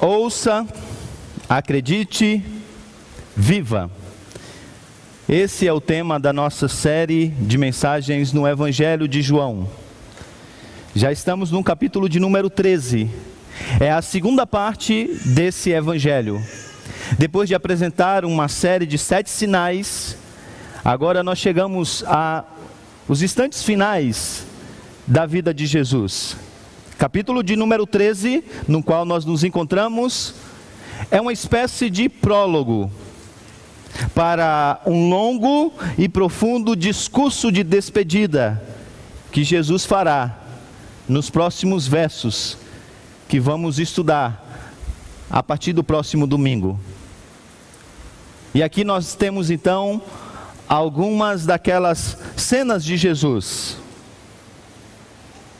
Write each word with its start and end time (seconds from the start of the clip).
ouça, 0.00 0.66
acredite, 1.48 2.42
viva. 3.36 3.90
Esse 5.28 5.66
é 5.66 5.72
o 5.72 5.80
tema 5.80 6.18
da 6.18 6.32
nossa 6.32 6.68
série 6.68 7.28
de 7.28 7.58
mensagens 7.58 8.32
no 8.32 8.48
Evangelho 8.48 9.06
de 9.06 9.20
João. 9.20 9.68
Já 10.94 11.12
estamos 11.12 11.50
no 11.50 11.62
capítulo 11.62 12.08
de 12.08 12.18
número 12.18 12.48
13. 12.48 13.10
É 13.78 13.90
a 13.90 14.00
segunda 14.00 14.46
parte 14.46 15.20
desse 15.24 15.70
Evangelho. 15.70 16.42
Depois 17.18 17.48
de 17.48 17.54
apresentar 17.54 18.24
uma 18.24 18.48
série 18.48 18.86
de 18.86 18.96
sete 18.96 19.28
sinais, 19.28 20.16
agora 20.84 21.22
nós 21.22 21.38
chegamos 21.38 22.02
a 22.06 22.44
os 23.06 23.22
instantes 23.22 23.62
finais 23.62 24.46
da 25.06 25.26
vida 25.26 25.52
de 25.52 25.66
Jesus. 25.66 26.36
Capítulo 27.00 27.42
de 27.42 27.56
número 27.56 27.86
13, 27.86 28.44
no 28.68 28.82
qual 28.82 29.06
nós 29.06 29.24
nos 29.24 29.42
encontramos, 29.42 30.34
é 31.10 31.18
uma 31.18 31.32
espécie 31.32 31.88
de 31.88 32.10
prólogo 32.10 32.92
para 34.14 34.82
um 34.84 35.08
longo 35.08 35.72
e 35.96 36.10
profundo 36.10 36.76
discurso 36.76 37.50
de 37.50 37.64
despedida 37.64 38.62
que 39.32 39.42
Jesus 39.42 39.86
fará 39.86 40.40
nos 41.08 41.30
próximos 41.30 41.88
versos 41.88 42.58
que 43.26 43.40
vamos 43.40 43.78
estudar 43.78 44.46
a 45.30 45.42
partir 45.42 45.72
do 45.72 45.82
próximo 45.82 46.26
domingo. 46.26 46.78
E 48.54 48.62
aqui 48.62 48.84
nós 48.84 49.14
temos 49.14 49.48
então 49.48 50.02
algumas 50.68 51.46
daquelas 51.46 52.18
cenas 52.36 52.84
de 52.84 52.98
Jesus 52.98 53.79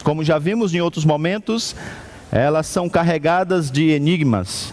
como 0.03 0.25
já 0.25 0.39
vimos 0.39 0.75
em 0.75 0.81
outros 0.81 1.05
momentos, 1.05 1.75
elas 2.33 2.67
são 2.67 2.89
carregadas 2.89 3.71
de 3.71 3.91
enigmas. 3.91 4.73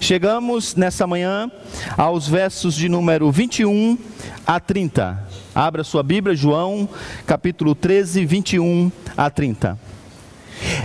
Chegamos 0.00 0.74
nessa 0.76 1.06
manhã 1.06 1.50
aos 1.96 2.28
versos 2.28 2.74
de 2.74 2.88
número 2.88 3.30
21 3.32 3.98
a 4.46 4.60
30. 4.60 5.26
Abra 5.54 5.82
sua 5.82 6.02
Bíblia, 6.02 6.36
João, 6.36 6.88
capítulo 7.26 7.74
13, 7.74 8.24
21 8.24 8.92
a 9.16 9.28
30. 9.28 9.78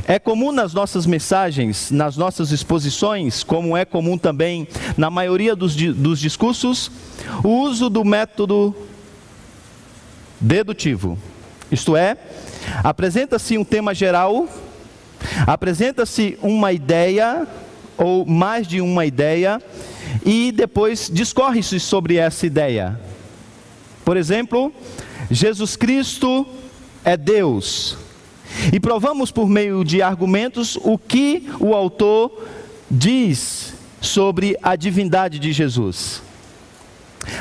É 0.08 0.20
comum 0.20 0.52
nas 0.52 0.74
nossas 0.74 1.06
mensagens, 1.06 1.90
nas 1.92 2.18
nossas 2.18 2.52
exposições, 2.52 3.44
como 3.44 3.78
é 3.78 3.86
comum 3.86 4.18
também 4.18 4.68
na 4.98 5.10
maioria 5.10 5.56
dos, 5.56 5.76
dos 5.76 6.20
discursos, 6.20 6.92
o 7.44 7.50
uso 7.62 7.90
do 7.90 8.04
método 8.04 8.76
dedutivo. 10.40 11.18
Isto 11.72 11.96
é, 11.96 12.18
Apresenta-se 12.84 13.58
um 13.58 13.64
tema 13.64 13.94
geral, 13.94 14.48
apresenta-se 15.46 16.38
uma 16.42 16.72
ideia, 16.72 17.48
ou 17.98 18.26
mais 18.26 18.68
de 18.68 18.82
uma 18.82 19.06
ideia, 19.06 19.62
e 20.26 20.52
depois 20.52 21.10
discorre-se 21.12 21.80
sobre 21.80 22.18
essa 22.18 22.46
ideia. 22.46 23.00
Por 24.04 24.18
exemplo, 24.18 24.72
Jesus 25.32 25.76
Cristo 25.76 26.46
é 27.04 27.16
Deus. 27.16 27.98
E 28.72 28.80
provamos 28.80 29.32
por 29.32 29.50
meio 29.50 29.84
de 29.84 30.02
argumentos 30.02 30.78
o 30.82 30.98
que 30.98 31.50
o 31.60 31.74
autor 31.74 32.48
diz 32.90 33.74
sobre 34.00 34.58
a 34.62 34.76
divindade 34.76 35.40
de 35.40 35.52
Jesus. 35.52 36.22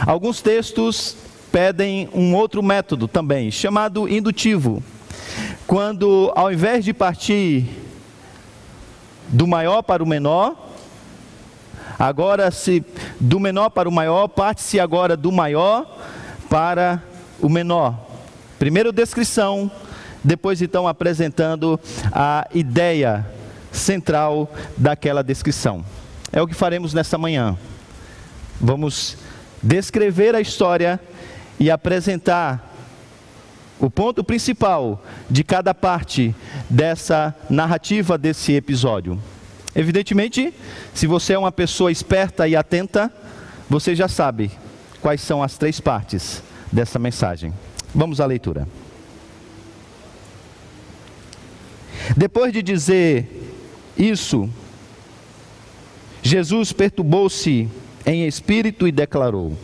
Alguns 0.06 0.40
textos 0.40 1.16
pedem 1.50 2.08
um 2.14 2.34
outro 2.34 2.62
método 2.62 3.06
também, 3.06 3.50
chamado 3.50 4.08
indutivo 4.08 4.82
quando 5.72 6.30
ao 6.36 6.52
invés 6.52 6.84
de 6.84 6.92
partir 6.92 7.66
do 9.28 9.46
maior 9.46 9.80
para 9.80 10.02
o 10.02 10.06
menor, 10.06 10.54
agora 11.98 12.50
se 12.50 12.84
do 13.18 13.40
menor 13.40 13.70
para 13.70 13.88
o 13.88 13.92
maior, 13.92 14.28
parte-se 14.28 14.78
agora 14.78 15.16
do 15.16 15.32
maior 15.32 15.86
para 16.50 17.02
o 17.40 17.48
menor. 17.48 17.98
Primeiro 18.58 18.92
descrição, 18.92 19.70
depois 20.22 20.60
então 20.60 20.86
apresentando 20.86 21.80
a 22.12 22.46
ideia 22.52 23.26
central 23.72 24.52
daquela 24.76 25.24
descrição. 25.24 25.82
É 26.30 26.42
o 26.42 26.46
que 26.46 26.52
faremos 26.52 26.92
nessa 26.92 27.16
manhã. 27.16 27.56
Vamos 28.60 29.16
descrever 29.62 30.34
a 30.34 30.40
história 30.42 31.00
e 31.58 31.70
apresentar 31.70 32.71
o 33.82 33.90
ponto 33.90 34.22
principal 34.22 35.04
de 35.28 35.42
cada 35.42 35.74
parte 35.74 36.32
dessa 36.70 37.34
narrativa 37.50 38.16
desse 38.16 38.52
episódio. 38.52 39.20
Evidentemente, 39.74 40.54
se 40.94 41.08
você 41.08 41.32
é 41.32 41.38
uma 41.38 41.50
pessoa 41.50 41.90
esperta 41.90 42.46
e 42.46 42.54
atenta, 42.54 43.12
você 43.68 43.96
já 43.96 44.06
sabe 44.06 44.52
quais 45.00 45.20
são 45.20 45.42
as 45.42 45.58
três 45.58 45.80
partes 45.80 46.40
dessa 46.70 46.96
mensagem. 46.96 47.52
Vamos 47.92 48.20
à 48.20 48.26
leitura. 48.26 48.68
Depois 52.16 52.52
de 52.52 52.62
dizer 52.62 53.28
isso, 53.98 54.48
Jesus 56.22 56.72
perturbou-se 56.72 57.68
em 58.06 58.28
espírito 58.28 58.86
e 58.86 58.92
declarou: 58.92 59.56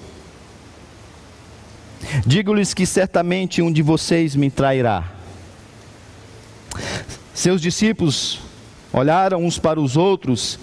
Digo-lhes 2.27 2.75
que 2.75 2.87
certamente 2.87 3.61
um 3.61 3.73
de 3.73 3.83
vocês 3.83 4.35
me 4.37 4.51
trairá. 4.51 5.13
Seus 7.35 7.61
discípulos 7.61 8.41
olharam 8.93 9.45
uns 9.45 9.59
para 9.59 9.81
os 9.81 9.97
outros, 9.97 10.59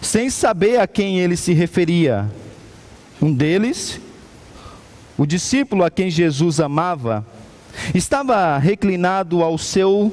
sem 0.00 0.30
saber 0.30 0.80
a 0.80 0.86
quem 0.86 1.18
ele 1.18 1.36
se 1.36 1.52
referia. 1.52 2.30
Um 3.20 3.32
deles, 3.32 4.00
o 5.16 5.26
discípulo 5.26 5.84
a 5.84 5.90
quem 5.90 6.10
Jesus 6.10 6.60
amava, 6.60 7.26
estava 7.94 8.56
reclinado 8.58 9.42
ao 9.42 9.58
seu 9.58 10.12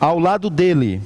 ao 0.00 0.18
lado 0.18 0.50
dele. 0.50 1.00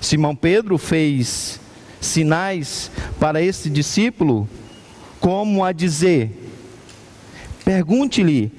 Simão 0.00 0.34
Pedro 0.34 0.78
fez 0.78 1.60
sinais 2.00 2.90
para 3.18 3.42
esse 3.42 3.68
discípulo 3.68 4.48
como 5.20 5.62
a 5.62 5.70
dizer: 5.70 6.30
pergunte-lhe 7.64 8.50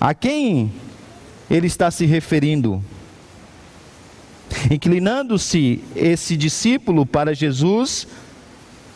a 0.00 0.14
quem 0.14 0.72
ele 1.50 1.66
está 1.66 1.90
se 1.90 2.06
referindo. 2.06 2.82
Inclinando-se 4.70 5.84
esse 5.94 6.36
discípulo 6.36 7.04
para 7.04 7.34
Jesus, 7.34 8.08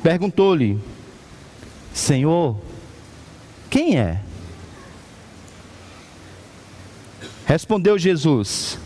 perguntou-lhe: 0.03 0.79
Senhor, 1.93 2.57
quem 3.69 3.99
é? 3.99 4.21
Respondeu 7.47 7.99
Jesus: 7.99 8.79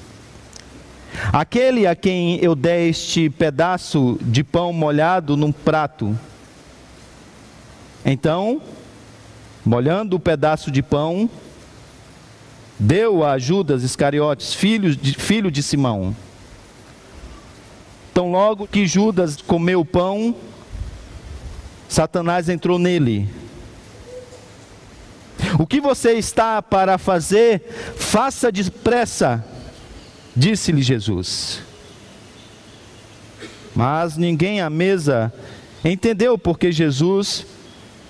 Aquele 1.33 1.87
a 1.87 1.95
quem 1.95 2.39
eu 2.43 2.55
dei 2.55 2.89
este 2.89 3.31
pedaço 3.31 4.19
de 4.23 4.43
pão 4.43 4.73
molhado 4.73 5.37
num 5.37 5.53
prato. 5.53 6.19
Então, 8.09 8.63
molhando 9.65 10.15
o 10.15 10.21
pedaço 10.21 10.71
de 10.71 10.81
pão, 10.81 11.29
deu 12.79 13.25
a 13.25 13.37
Judas 13.37 13.83
Iscariotes, 13.83 14.55
filho 14.55 14.95
de, 14.95 15.15
filho 15.15 15.51
de 15.51 15.61
Simão. 15.61 16.15
Tão 18.15 18.31
logo 18.31 18.69
que 18.69 18.87
Judas 18.87 19.43
comeu 19.43 19.81
o 19.81 19.85
pão, 19.85 20.37
Satanás 21.89 22.49
entrou 22.49 22.79
nele. 22.79 23.29
O 25.59 25.67
que 25.67 25.81
você 25.81 26.13
está 26.13 26.63
para 26.63 26.99
fazer, 26.99 27.61
faça 27.97 28.53
depressa, 28.53 29.45
disse-lhe 30.35 30.81
Jesus. 30.81 31.61
Mas 33.75 34.17
ninguém 34.17 34.61
à 34.61 34.71
mesa 34.71 35.33
entendeu 35.85 36.39
porque 36.39 36.71
Jesus 36.71 37.45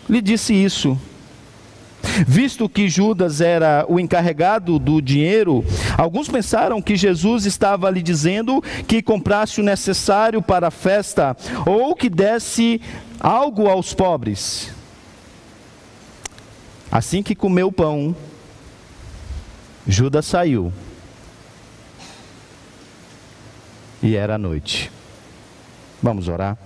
lhe 0.09 0.21
disse 0.21 0.53
isso. 0.55 0.99
Visto 2.27 2.69
que 2.69 2.89
Judas 2.89 3.41
era 3.41 3.85
o 3.89 3.99
encarregado 3.99 4.79
do 4.79 5.01
dinheiro, 5.01 5.65
alguns 5.99 6.29
pensaram 6.29 6.81
que 6.81 6.97
Jesus 6.97 7.47
estava 7.47 7.91
lhe 7.91 8.03
dizendo 8.03 8.63
que 8.87 9.03
comprasse 9.03 9.61
o 9.61 9.65
necessário 9.65 10.41
para 10.41 10.69
a 10.69 10.71
festa 10.71 11.37
ou 11.67 11.95
que 11.95 12.09
desse 12.09 12.81
algo 13.19 13.69
aos 13.69 13.93
pobres. 13.93 14.73
Assim 16.91 17.23
que 17.23 17.35
comeu 17.35 17.69
o 17.69 17.73
pão, 17.73 18.15
Judas 19.87 20.27
saiu. 20.27 20.73
E 24.03 24.15
era 24.15 24.39
noite. 24.39 24.91
Vamos 26.03 26.29
orar. 26.29 26.57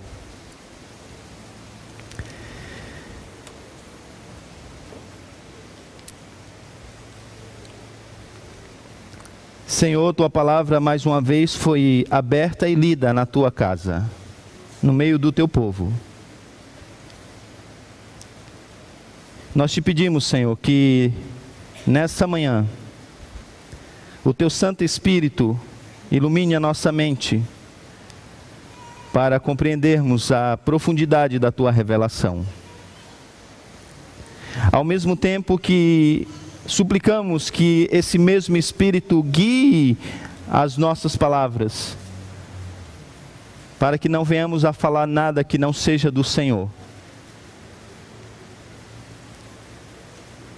Senhor, 9.71 10.13
tua 10.13 10.29
palavra 10.29 10.81
mais 10.81 11.05
uma 11.05 11.21
vez 11.21 11.55
foi 11.55 12.05
aberta 12.11 12.67
e 12.67 12.75
lida 12.75 13.13
na 13.13 13.25
tua 13.25 13.49
casa, 13.49 14.05
no 14.83 14.91
meio 14.91 15.17
do 15.17 15.31
teu 15.31 15.47
povo. 15.47 15.93
Nós 19.55 19.71
te 19.71 19.81
pedimos, 19.81 20.25
Senhor, 20.25 20.57
que 20.57 21.13
nessa 21.87 22.27
manhã 22.27 22.67
o 24.25 24.33
teu 24.33 24.49
Santo 24.49 24.83
Espírito 24.83 25.57
ilumine 26.11 26.53
a 26.53 26.59
nossa 26.59 26.91
mente 26.91 27.41
para 29.13 29.39
compreendermos 29.39 30.33
a 30.33 30.57
profundidade 30.57 31.39
da 31.39 31.49
tua 31.49 31.71
revelação. 31.71 32.45
Ao 34.69 34.83
mesmo 34.83 35.15
tempo 35.15 35.57
que 35.57 36.27
suplicamos 36.71 37.49
que 37.49 37.89
esse 37.91 38.17
mesmo 38.17 38.55
Espírito 38.55 39.21
guie 39.23 39.97
as 40.49 40.77
nossas 40.77 41.17
palavras, 41.17 41.97
para 43.77 43.97
que 43.97 44.07
não 44.07 44.23
venhamos 44.23 44.63
a 44.63 44.71
falar 44.71 45.05
nada 45.05 45.43
que 45.43 45.57
não 45.57 45.73
seja 45.73 46.09
do 46.09 46.23
Senhor. 46.23 46.69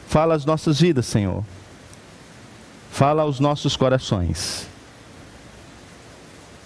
Fala 0.07 0.35
as 0.35 0.45
nossas 0.45 0.79
vidas, 0.79 1.07
Senhor. 1.07 1.43
Fala 2.91 3.23
aos 3.23 3.39
nossos 3.39 3.75
corações. 3.75 4.67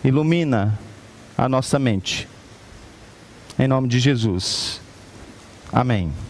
Ilumina 0.04 0.78
a 1.38 1.48
nossa 1.48 1.80
mente. 1.80 2.28
Em 3.58 3.68
nome 3.68 3.88
de 3.88 4.00
Jesus. 4.00 4.82
Amém. 5.72 6.26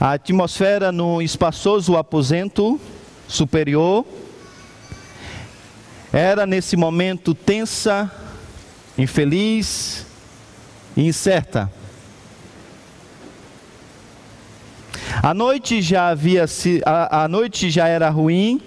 A 0.00 0.12
atmosfera 0.12 0.92
no 0.92 1.20
espaçoso 1.20 1.96
aposento 1.96 2.80
superior 3.26 4.06
era 6.12 6.46
nesse 6.46 6.76
momento 6.76 7.34
tensa, 7.34 8.08
infeliz 8.96 10.06
e 10.96 11.04
incerta. 11.04 11.68
A 15.20 15.34
noite 15.34 15.82
já 15.82 16.10
havia 16.10 16.46
se, 16.46 16.80
a, 16.86 17.24
a 17.24 17.28
noite 17.28 17.68
já 17.68 17.88
era 17.88 18.08
ruim 18.08 18.60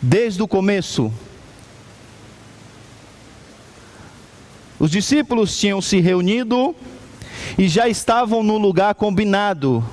desde 0.00 0.42
o 0.42 0.48
começo. 0.48 1.12
Os 4.80 4.90
discípulos 4.90 5.54
tinham 5.58 5.82
se 5.82 6.00
reunido 6.00 6.74
e 7.58 7.68
já 7.68 7.86
estavam 7.86 8.42
no 8.42 8.56
lugar 8.56 8.94
combinado 8.94 9.84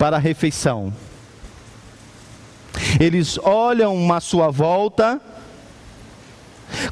para 0.00 0.16
a 0.16 0.18
refeição. 0.18 0.90
Eles 2.98 3.36
olham 3.36 4.10
à 4.10 4.18
sua 4.18 4.50
volta, 4.50 5.20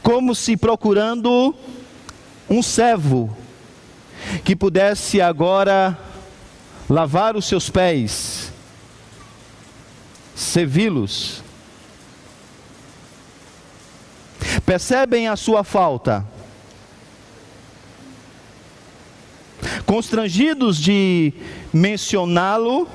como 0.02 0.34
se 0.34 0.58
procurando 0.58 1.54
um 2.50 2.62
servo 2.62 3.34
que 4.44 4.54
pudesse 4.54 5.22
agora 5.22 5.98
lavar 6.86 7.34
os 7.34 7.46
seus 7.46 7.70
pés, 7.70 8.52
servi-los. 10.34 11.42
Percebem 14.66 15.28
a 15.28 15.36
sua 15.36 15.64
falta 15.64 16.26
Constrangidos 19.88 20.76
de 20.76 21.32
mencioná-lo, 21.72 22.86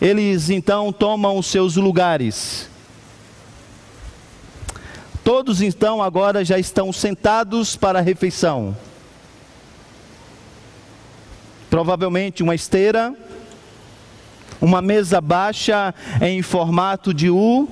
eles 0.00 0.48
então 0.48 0.90
tomam 0.90 1.36
os 1.36 1.44
seus 1.44 1.76
lugares. 1.76 2.66
Todos 5.22 5.60
então 5.60 6.02
agora 6.02 6.42
já 6.42 6.58
estão 6.58 6.90
sentados 6.90 7.76
para 7.76 7.98
a 7.98 8.02
refeição. 8.02 8.74
Provavelmente 11.68 12.42
uma 12.42 12.54
esteira, 12.54 13.14
uma 14.58 14.80
mesa 14.80 15.20
baixa 15.20 15.94
em 16.22 16.40
formato 16.40 17.12
de 17.12 17.28
U. 17.28 17.68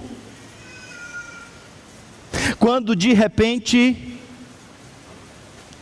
Quando 2.58 2.94
de 2.94 3.14
repente 3.14 4.13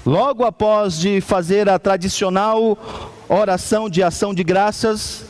Logo 0.05 0.45
após 0.45 0.99
de 0.99 1.21
fazer 1.21 1.69
a 1.69 1.79
tradicional 1.79 2.77
oração 3.29 3.89
de 3.89 4.03
ação 4.03 4.35
de 4.35 4.43
graças, 4.43 5.25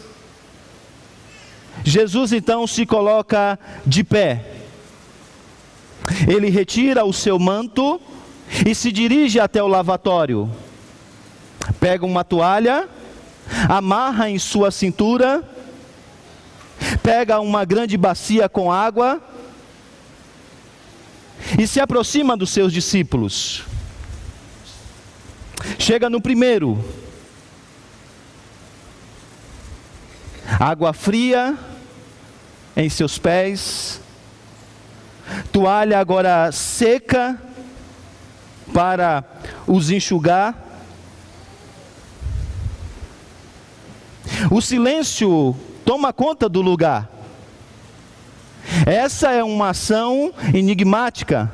Jesus 1.85 2.33
então 2.33 2.67
se 2.67 2.87
coloca 2.87 3.59
de 3.85 4.03
pé. 4.03 4.45
Ele 6.27 6.49
retira 6.49 7.05
o 7.05 7.13
seu 7.13 7.39
manto 7.39 8.01
e 8.67 8.75
se 8.75 8.91
dirige 8.91 9.39
até 9.39 9.63
o 9.63 9.69
lavatório. 9.69 10.51
Pega 11.79 12.07
uma 12.07 12.25
toalha, 12.25 12.89
amarra 13.69 14.31
em 14.31 14.39
sua 14.39 14.71
cintura, 14.71 15.43
pega 17.03 17.41
uma 17.41 17.65
grande 17.65 17.97
bacia 17.99 18.49
com 18.49 18.73
água 18.73 19.21
e 21.59 21.67
se 21.67 21.79
aproxima 21.79 22.37
dos 22.37 22.51
seus 22.51 22.73
discípulos. 22.73 23.65
Chega 25.79 26.09
no 26.09 26.21
primeiro. 26.21 26.83
Água 30.59 30.93
fria 30.93 31.57
em 32.77 32.89
seus 32.89 33.19
pés. 33.19 34.01
Toalha 35.51 35.99
agora 35.99 36.51
seca 36.53 37.41
para 38.73 39.25
os 39.67 39.91
enxugar. 39.91 40.57
O 44.51 44.61
silêncio 44.61 45.57
toma 45.85 46.13
conta 46.13 46.49
do 46.49 46.61
lugar. 46.61 47.09
Essa 48.87 49.33
é 49.33 49.43
uma 49.43 49.71
ação 49.71 50.33
enigmática. 50.55 51.51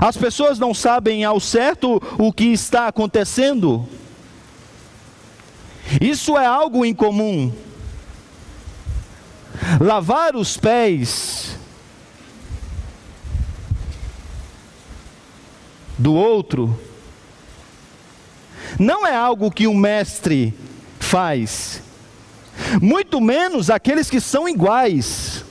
As 0.00 0.16
pessoas 0.16 0.58
não 0.58 0.72
sabem 0.72 1.24
ao 1.24 1.38
certo 1.38 2.00
o 2.18 2.32
que 2.32 2.46
está 2.46 2.88
acontecendo. 2.88 3.86
Isso 6.00 6.36
é 6.38 6.46
algo 6.46 6.84
incomum. 6.84 7.52
Lavar 9.80 10.34
os 10.34 10.56
pés 10.56 11.56
do 15.96 16.12
outro 16.12 16.78
não 18.78 19.06
é 19.06 19.14
algo 19.14 19.50
que 19.50 19.68
um 19.68 19.74
mestre 19.74 20.52
faz, 20.98 21.80
muito 22.82 23.20
menos 23.20 23.70
aqueles 23.70 24.10
que 24.10 24.20
são 24.20 24.48
iguais. 24.48 25.44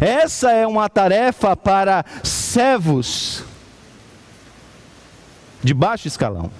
Essa 0.00 0.50
é 0.50 0.66
uma 0.66 0.88
tarefa 0.88 1.56
para 1.56 2.04
servos 2.56 3.44
de 5.62 5.74
baixo 5.74 6.08
escalão. 6.08 6.50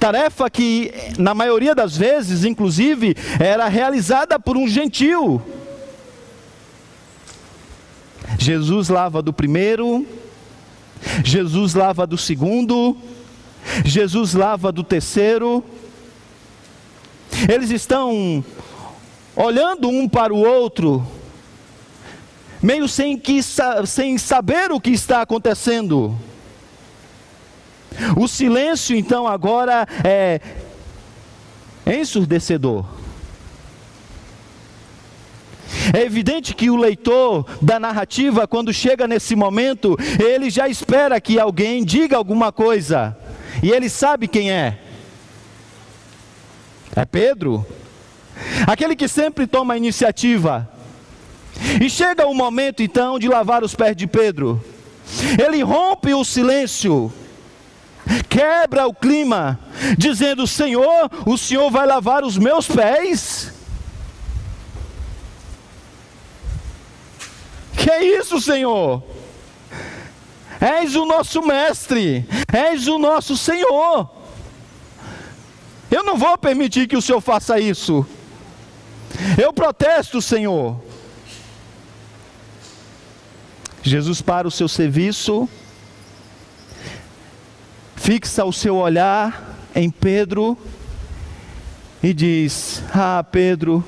Tarefa 0.00 0.50
que, 0.50 0.92
na 1.16 1.32
maioria 1.32 1.76
das 1.76 1.96
vezes, 1.96 2.44
inclusive, 2.44 3.14
era 3.38 3.68
realizada 3.68 4.36
por 4.36 4.56
um 4.56 4.66
gentil. 4.66 5.40
Jesus 8.36 8.88
lava 8.88 9.22
do 9.22 9.32
primeiro, 9.32 10.04
Jesus 11.24 11.74
lava 11.74 12.04
do 12.04 12.18
segundo, 12.18 12.96
Jesus 13.84 14.34
lava 14.34 14.72
do 14.72 14.82
terceiro. 14.82 15.62
Eles 17.48 17.70
estão 17.70 18.44
olhando 19.36 19.88
um 19.88 20.08
para 20.08 20.34
o 20.34 20.44
outro, 20.44 21.06
meio 22.64 22.88
sem, 22.88 23.18
que, 23.18 23.40
sem 23.86 24.16
saber 24.16 24.72
o 24.72 24.80
que 24.80 24.90
está 24.90 25.20
acontecendo. 25.20 26.18
O 28.16 28.26
silêncio, 28.26 28.96
então, 28.96 29.28
agora 29.28 29.86
é 30.02 30.40
ensurdecedor. 31.86 32.86
É 35.92 36.00
evidente 36.00 36.54
que 36.54 36.70
o 36.70 36.76
leitor 36.76 37.46
da 37.60 37.78
narrativa, 37.78 38.48
quando 38.48 38.72
chega 38.72 39.06
nesse 39.06 39.36
momento, 39.36 39.94
ele 40.18 40.48
já 40.48 40.66
espera 40.66 41.20
que 41.20 41.38
alguém 41.38 41.84
diga 41.84 42.16
alguma 42.16 42.50
coisa, 42.50 43.14
e 43.62 43.70
ele 43.70 43.90
sabe 43.90 44.26
quem 44.26 44.50
é. 44.50 44.78
É 46.96 47.04
Pedro, 47.04 47.66
aquele 48.66 48.96
que 48.96 49.06
sempre 49.06 49.46
toma 49.46 49.74
a 49.74 49.76
iniciativa. 49.76 50.73
E 51.80 51.88
chega 51.88 52.26
o 52.26 52.34
momento 52.34 52.82
então 52.82 53.18
de 53.18 53.28
lavar 53.28 53.62
os 53.62 53.74
pés 53.74 53.96
de 53.96 54.06
Pedro. 54.06 54.62
Ele 55.42 55.62
rompe 55.62 56.14
o 56.14 56.24
silêncio, 56.24 57.12
quebra 58.28 58.86
o 58.86 58.94
clima, 58.94 59.58
dizendo: 59.96 60.46
Senhor, 60.46 61.10
o 61.26 61.36
Senhor 61.36 61.70
vai 61.70 61.86
lavar 61.86 62.24
os 62.24 62.36
meus 62.36 62.66
pés? 62.66 63.52
Que 67.76 67.90
é 67.90 68.18
isso, 68.18 68.40
Senhor? 68.40 69.02
És 70.60 70.94
o 70.94 71.04
nosso 71.04 71.42
mestre, 71.42 72.26
és 72.50 72.88
o 72.88 72.98
nosso 72.98 73.36
Senhor. 73.36 74.10
Eu 75.90 76.02
não 76.02 76.16
vou 76.16 76.38
permitir 76.38 76.88
que 76.88 76.96
o 76.96 77.02
Senhor 77.02 77.20
faça 77.20 77.60
isso. 77.60 78.06
Eu 79.40 79.52
protesto, 79.52 80.22
Senhor. 80.22 80.80
Jesus 83.86 84.22
para 84.22 84.48
o 84.48 84.50
seu 84.50 84.66
serviço, 84.66 85.46
fixa 87.94 88.42
o 88.42 88.50
seu 88.52 88.76
olhar 88.76 89.58
em 89.74 89.90
Pedro 89.90 90.56
e 92.02 92.14
diz: 92.14 92.82
Ah, 92.94 93.22
Pedro, 93.22 93.84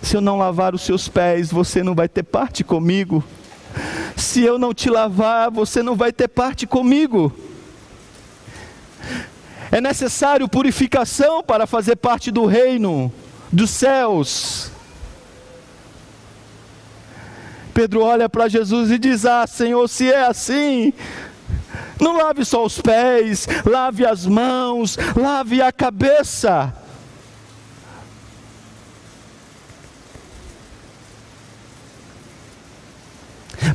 se 0.00 0.16
eu 0.16 0.22
não 0.22 0.38
lavar 0.38 0.74
os 0.74 0.80
seus 0.80 1.06
pés, 1.06 1.50
você 1.50 1.82
não 1.82 1.94
vai 1.94 2.08
ter 2.08 2.22
parte 2.22 2.64
comigo. 2.64 3.22
Se 4.16 4.40
eu 4.40 4.58
não 4.58 4.72
te 4.72 4.88
lavar, 4.88 5.50
você 5.50 5.82
não 5.82 5.94
vai 5.94 6.12
ter 6.14 6.28
parte 6.28 6.66
comigo. 6.66 7.30
É 9.70 9.82
necessário 9.82 10.48
purificação 10.48 11.42
para 11.42 11.66
fazer 11.66 11.96
parte 11.96 12.30
do 12.30 12.46
reino 12.46 13.12
dos 13.52 13.68
céus. 13.68 14.71
Pedro 17.72 18.02
olha 18.02 18.28
para 18.28 18.48
Jesus 18.48 18.90
e 18.90 18.98
diz: 18.98 19.24
Ah, 19.24 19.46
Senhor, 19.46 19.88
se 19.88 20.12
é 20.12 20.26
assim, 20.26 20.92
não 22.00 22.16
lave 22.16 22.44
só 22.44 22.64
os 22.64 22.80
pés, 22.80 23.46
lave 23.64 24.04
as 24.06 24.26
mãos, 24.26 24.98
lave 25.16 25.62
a 25.62 25.72
cabeça. 25.72 26.74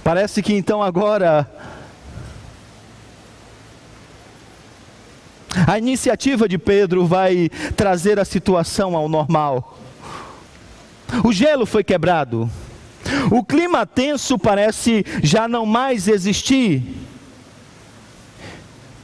Parece 0.04 0.42
que 0.42 0.54
então 0.54 0.82
agora 0.82 1.50
a 5.66 5.78
iniciativa 5.78 6.48
de 6.48 6.58
Pedro 6.58 7.06
vai 7.06 7.50
trazer 7.76 8.20
a 8.20 8.26
situação 8.26 8.96
ao 8.96 9.10
normal. 9.10 9.78
O 11.24 11.32
gelo 11.32 11.66
foi 11.66 11.84
quebrado. 11.84 12.50
O 13.32 13.44
clima 13.44 13.86
tenso 13.86 14.38
parece 14.38 15.06
já 15.24 15.48
não 15.48 15.66
mais 15.66 16.08
existir. 16.08 16.84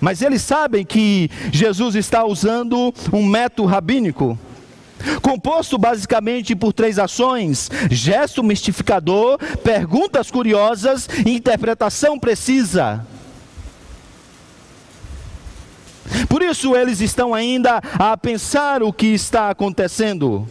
Mas 0.04 0.22
eles 0.22 0.42
sabem 0.42 0.84
que 0.84 1.32
Jesus 1.50 1.96
está 1.96 2.26
usando 2.26 2.94
um 3.14 3.26
método 3.26 3.70
rabínico, 3.70 4.38
composto 5.22 5.78
basicamente 5.78 6.54
por 6.54 6.74
três 6.74 7.00
ações: 7.00 7.72
gesto 7.90 8.44
mistificador, 8.44 9.38
perguntas 9.64 10.30
curiosas 10.30 11.08
e 11.26 11.34
interpretação 11.34 12.20
precisa. 12.20 13.06
Por 16.28 16.42
isso 16.42 16.76
eles 16.76 17.00
estão 17.00 17.34
ainda 17.34 17.82
a 17.98 18.18
pensar 18.18 18.84
o 18.84 18.92
que 18.92 19.08
está 19.08 19.50
acontecendo. 19.50 20.46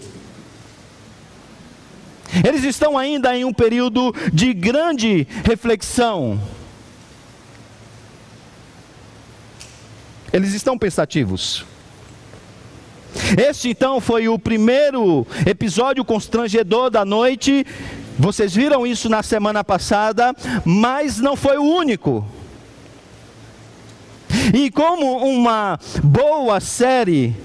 Eles 2.47 2.65
estão 2.65 2.97
ainda 2.97 3.37
em 3.37 3.45
um 3.45 3.53
período 3.53 4.15
de 4.33 4.55
grande 4.55 5.27
reflexão. 5.45 6.41
Eles 10.33 10.55
estão 10.55 10.79
pensativos. 10.79 11.67
Este 13.37 13.69
então 13.69 14.01
foi 14.01 14.29
o 14.29 14.39
primeiro 14.39 15.27
episódio 15.47 16.05
constrangedor 16.05 16.91
da 16.91 17.05
noite. 17.05 17.67
Vocês 18.19 18.55
viram 18.55 18.87
isso 18.87 19.09
na 19.09 19.23
semana 19.23 19.63
passada, 19.63 20.35
mas 20.65 21.19
não 21.19 21.37
foi 21.37 21.59
o 21.59 21.63
único. 21.65 22.27
E 24.55 24.71
como 24.71 25.19
uma 25.19 25.79
boa 26.03 26.61
série 26.61 27.37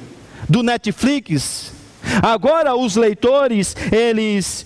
do 0.48 0.63
Netflix, 0.63 1.74
agora 2.22 2.76
os 2.76 2.96
leitores, 2.96 3.76
eles 3.92 4.66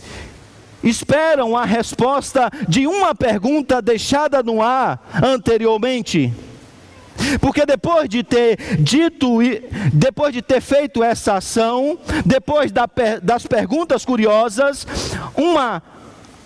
esperam 0.84 1.56
a 1.56 1.66
resposta 1.66 2.50
de 2.68 2.88
uma 2.88 3.14
pergunta 3.14 3.82
deixada 3.82 4.42
no 4.42 4.62
ar 4.62 5.00
anteriormente. 5.24 6.34
Porque 7.40 7.66
depois 7.66 8.10
de 8.10 8.24
ter 8.24 8.58
dito, 8.80 9.38
depois 9.94 10.34
de 10.34 10.42
ter 10.42 10.62
feito 10.62 11.04
essa 11.04 11.36
ação, 11.36 12.00
depois 12.26 12.72
das 13.22 13.46
perguntas 13.46 14.04
curiosas, 14.04 14.88
uma 15.36 15.84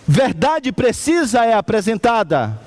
verdade 0.07 0.71
precisa 0.71 1.45
é 1.45 1.53
apresentada. 1.53 2.64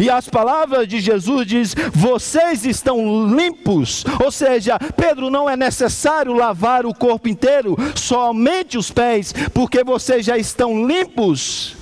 E 0.00 0.10
as 0.10 0.28
palavras 0.28 0.86
de 0.86 1.00
Jesus 1.00 1.46
diz: 1.46 1.74
"Vocês 1.92 2.64
estão 2.64 3.26
limpos". 3.34 4.04
Ou 4.22 4.30
seja, 4.30 4.78
Pedro 4.96 5.30
não 5.30 5.48
é 5.48 5.56
necessário 5.56 6.32
lavar 6.32 6.86
o 6.86 6.94
corpo 6.94 7.28
inteiro, 7.28 7.76
somente 7.94 8.76
os 8.78 8.90
pés, 8.90 9.32
porque 9.52 9.82
vocês 9.84 10.24
já 10.24 10.36
estão 10.36 10.86
limpos. 10.86 11.76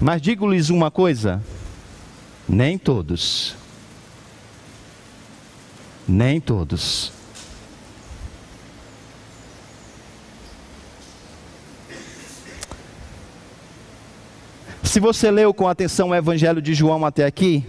Mas 0.00 0.20
digo-lhes 0.20 0.70
uma 0.70 0.90
coisa: 0.90 1.42
nem 2.48 2.78
todos. 2.78 3.54
Nem 6.06 6.40
todos. 6.40 7.15
Se 14.86 15.00
você 15.00 15.32
leu 15.32 15.52
com 15.52 15.66
atenção 15.66 16.10
o 16.10 16.14
Evangelho 16.14 16.62
de 16.62 16.72
João 16.72 17.04
até 17.04 17.26
aqui, 17.26 17.66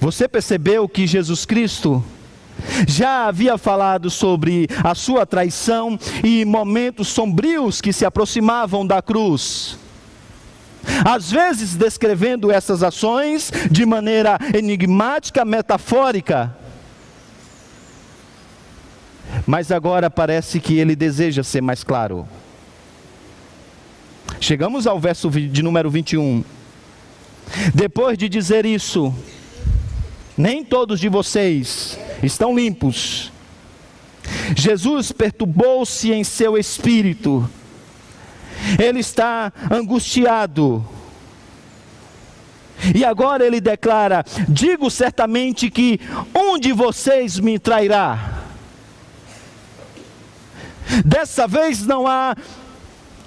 você 0.00 0.26
percebeu 0.26 0.88
que 0.88 1.06
Jesus 1.06 1.46
Cristo 1.46 2.04
já 2.86 3.28
havia 3.28 3.56
falado 3.56 4.10
sobre 4.10 4.68
a 4.82 4.92
sua 4.94 5.24
traição 5.24 5.96
e 6.24 6.44
momentos 6.44 7.06
sombrios 7.08 7.80
que 7.80 7.92
se 7.92 8.04
aproximavam 8.04 8.84
da 8.84 9.00
cruz. 9.00 9.78
Às 11.04 11.30
vezes 11.30 11.76
descrevendo 11.76 12.50
essas 12.50 12.82
ações 12.82 13.52
de 13.70 13.86
maneira 13.86 14.36
enigmática, 14.52 15.44
metafórica. 15.44 16.54
Mas 19.46 19.70
agora 19.70 20.10
parece 20.10 20.58
que 20.58 20.76
ele 20.76 20.96
deseja 20.96 21.44
ser 21.44 21.60
mais 21.62 21.84
claro. 21.84 22.26
Chegamos 24.40 24.86
ao 24.86 24.98
verso 24.98 25.28
de 25.28 25.62
número 25.62 25.90
21. 25.90 26.42
Depois 27.74 28.16
de 28.16 28.26
dizer 28.26 28.64
isso, 28.64 29.14
nem 30.36 30.64
todos 30.64 30.98
de 30.98 31.10
vocês 31.10 31.98
estão 32.22 32.56
limpos. 32.56 33.30
Jesus 34.56 35.12
perturbou-se 35.12 36.10
em 36.10 36.24
seu 36.24 36.56
espírito, 36.56 37.48
ele 38.78 39.00
está 39.00 39.52
angustiado. 39.70 40.86
E 42.94 43.04
agora 43.04 43.46
ele 43.46 43.60
declara: 43.60 44.24
Digo 44.48 44.90
certamente 44.90 45.70
que 45.70 46.00
um 46.34 46.58
de 46.58 46.72
vocês 46.72 47.38
me 47.38 47.58
trairá. 47.58 48.38
Dessa 51.04 51.46
vez 51.46 51.86
não 51.86 52.06
há 52.06 52.34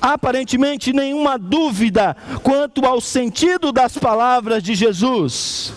aparentemente 0.04 0.92
nenhuma 0.92 1.40
dúvida 1.40 2.18
quanto 2.44 2.86
ao 2.86 3.00
sentido 3.00 3.72
das 3.72 3.98
palavras 3.98 4.62
de 4.62 4.76
Jesus. 4.76 5.74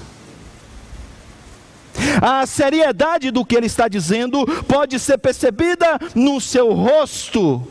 A 2.20 2.44
seriedade 2.44 3.30
do 3.30 3.44
que 3.44 3.54
ele 3.54 3.66
está 3.66 3.86
dizendo 3.86 4.44
pode 4.64 4.98
ser 4.98 5.18
percebida 5.18 5.96
no 6.12 6.40
seu 6.40 6.72
rosto, 6.72 7.62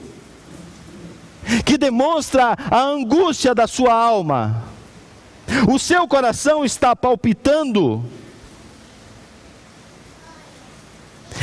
que 1.65 1.77
demonstra 1.77 2.57
a 2.71 2.81
angústia 2.81 3.53
da 3.53 3.67
sua 3.67 3.93
alma. 3.93 4.63
O 5.67 5.77
seu 5.77 6.07
coração 6.07 6.63
está 6.63 6.95
palpitando. 6.95 8.03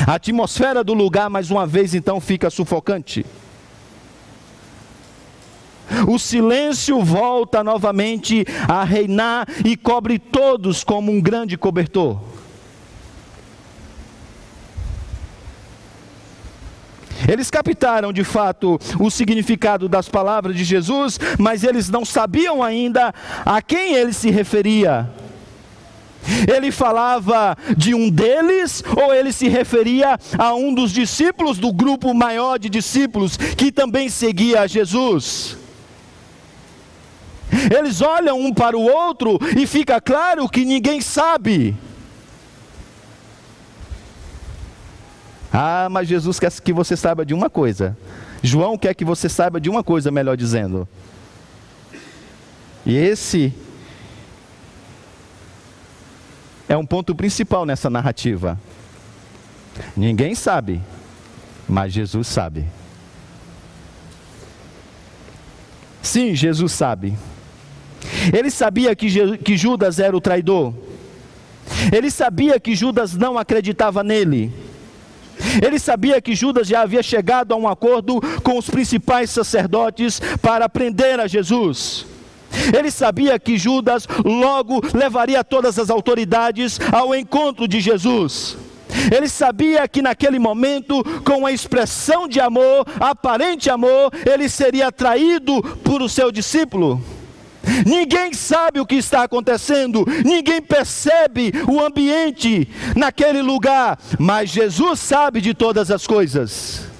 A 0.07 0.15
atmosfera 0.15 0.83
do 0.83 0.95
lugar, 0.95 1.29
mais 1.29 1.51
uma 1.51 1.67
vez, 1.67 1.95
então, 1.95 2.19
fica 2.19 2.49
sufocante. 2.49 3.27
O 6.09 6.19
silêncio 6.19 7.03
volta 7.03 7.63
novamente 7.63 8.45
a 8.69 8.85
reinar 8.85 9.47
e 9.65 9.77
cobre 9.77 10.19
todos 10.19 10.83
como 10.83 11.13
um 11.13 11.21
grande 11.21 11.57
cobertor. 11.57 12.19
Eles 17.29 17.51
captaram 17.51 18.13
de 18.13 18.25
fato 18.25 18.81
o 18.99 19.11
significado 19.11 19.89
das 19.89 20.09
palavras 20.09 20.57
de 20.57 20.65
Jesus, 20.65 21.19
mas 21.39 21.63
eles 21.63 21.89
não 21.89 22.05
sabiam 22.05 22.63
ainda 22.63 23.15
a 23.45 23.63
quem 23.63 23.95
ele 23.95 24.13
se 24.13 24.31
referia. 24.31 25.09
Ele 26.53 26.71
falava 26.71 27.57
de 27.77 27.95
um 27.95 28.09
deles 28.09 28.83
ou 28.97 29.13
ele 29.13 29.33
se 29.33 29.49
referia 29.49 30.19
a 30.39 30.55
um 30.55 30.73
dos 30.73 30.93
discípulos 30.93 31.59
do 31.59 31.73
grupo 31.73 32.15
maior 32.15 32.59
de 32.59 32.69
discípulos 32.69 33.37
que 33.37 33.73
também 33.73 34.09
seguia 34.09 34.67
Jesus? 34.69 35.62
Eles 37.75 38.01
olham 38.01 38.41
um 38.41 38.53
para 38.53 38.77
o 38.77 38.83
outro 38.83 39.39
e 39.57 39.67
fica 39.67 40.01
claro 40.01 40.49
que 40.49 40.65
ninguém 40.65 41.01
sabe. 41.01 41.77
Ah, 45.53 45.89
mas 45.91 46.09
Jesus 46.09 46.41
quer 46.41 46.51
que 46.51 46.73
você 46.73 46.97
saiba 46.97 47.27
de 47.27 47.35
uma 47.35 47.51
coisa. 47.51 47.97
João 48.43 48.79
quer 48.79 48.95
que 48.95 49.05
você 49.05 49.29
saiba 49.29 49.61
de 49.61 49.69
uma 49.69 49.85
coisa, 49.85 50.11
melhor 50.11 50.37
dizendo. 50.37 50.89
E 52.87 52.97
esse 52.97 53.53
é 56.69 56.77
um 56.77 56.87
ponto 56.87 57.15
principal 57.15 57.67
nessa 57.67 57.91
narrativa. 57.91 58.59
Ninguém 59.97 60.35
sabe, 60.35 60.81
mas 61.69 61.93
Jesus 61.93 62.27
sabe. 62.27 62.67
Sim, 66.03 66.35
Jesus 66.35 66.73
sabe. 66.73 67.17
Ele 68.33 68.51
sabia 68.51 68.95
que, 68.95 69.39
que 69.39 69.57
Judas 69.57 69.99
era 69.99 70.17
o 70.17 70.21
traidor. 70.21 70.73
Ele 71.93 72.11
sabia 72.11 72.59
que 72.61 72.75
Judas 72.75 73.15
não 73.15 73.39
acreditava 73.39 74.03
nele. 74.03 74.53
Ele 75.65 75.79
sabia 75.79 76.21
que 76.21 76.35
Judas 76.35 76.69
já 76.69 76.83
havia 76.83 77.03
chegado 77.03 77.53
a 77.53 77.57
um 77.57 77.67
acordo 77.67 78.21
com 78.43 78.59
os 78.59 78.69
principais 78.69 79.31
sacerdotes 79.31 80.21
para 80.41 80.69
prender 80.69 81.19
a 81.19 81.27
Jesus. 81.27 82.07
Ele 82.77 82.91
sabia 82.91 83.39
que 83.39 83.57
Judas 83.57 84.07
logo 84.25 84.81
levaria 84.95 85.43
todas 85.43 85.79
as 85.79 85.91
autoridades 85.91 86.79
ao 86.93 87.15
encontro 87.15 87.67
de 87.67 87.81
Jesus. 87.81 88.57
Ele 89.15 89.27
sabia 89.27 89.89
que 89.89 90.03
naquele 90.03 90.39
momento, 90.39 91.03
com 91.25 91.47
a 91.47 91.53
expressão 91.53 92.29
de 92.29 92.39
amor, 92.41 92.87
aparente 93.01 93.71
amor, 93.71 94.13
ele 94.31 94.49
seria 94.49 94.93
traído 94.93 95.63
por 95.83 96.03
o 96.03 96.09
seu 96.09 96.31
discípulo. 96.31 97.03
Ninguém 97.87 98.33
sabe 98.33 98.81
o 98.81 98.87
que 98.87 98.97
está 98.97 99.25
acontecendo, 99.25 100.05
ninguém 100.25 100.61
percebe 100.61 101.53
o 101.69 101.81
ambiente 101.81 102.69
naquele 102.97 103.43
lugar, 103.43 103.99
mas 104.19 104.51
Jesus 104.51 105.01
sabe 105.01 105.41
de 105.41 105.55
todas 105.55 105.91
as 105.91 106.07
coisas. 106.07 106.93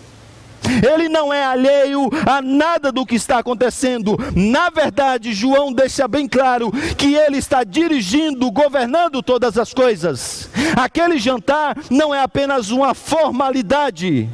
Ele 0.93 1.09
não 1.09 1.33
é 1.33 1.45
alheio 1.45 2.09
a 2.27 2.41
nada 2.41 2.93
do 2.93 3.05
que 3.05 3.17
está 3.17 3.39
acontecendo. 3.39 4.17
Na 4.35 4.71
verdade, 4.71 5.33
João 5.33 5.73
deixa 5.73 6.07
bem 6.07 6.29
claro 6.29 6.71
que 6.97 7.15
ele 7.15 7.39
está 7.39 7.65
dirigindo, 7.65 8.51
governando 8.51 9.23
todas 9.23 9.59
as 9.59 9.75
coisas. 9.75 10.49
Aquele 10.77 11.19
jantar 11.19 11.77
não 11.91 12.15
é 12.15 12.23
apenas 12.23 12.71
uma 12.71 12.95
formalidade 12.95 14.31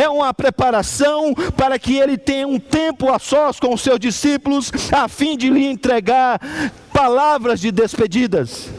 é 0.00 0.08
uma 0.08 0.32
preparação 0.32 1.34
para 1.56 1.78
que 1.78 1.96
ele 1.96 2.16
tenha 2.16 2.46
um 2.46 2.58
tempo 2.58 3.12
a 3.12 3.18
sós 3.18 3.58
com 3.58 3.74
os 3.74 3.80
seus 3.80 3.98
discípulos, 3.98 4.70
a 4.92 5.08
fim 5.08 5.36
de 5.36 5.48
lhe 5.48 5.64
entregar 5.64 6.40
palavras 6.92 7.60
de 7.60 7.70
despedidas. 7.70 8.70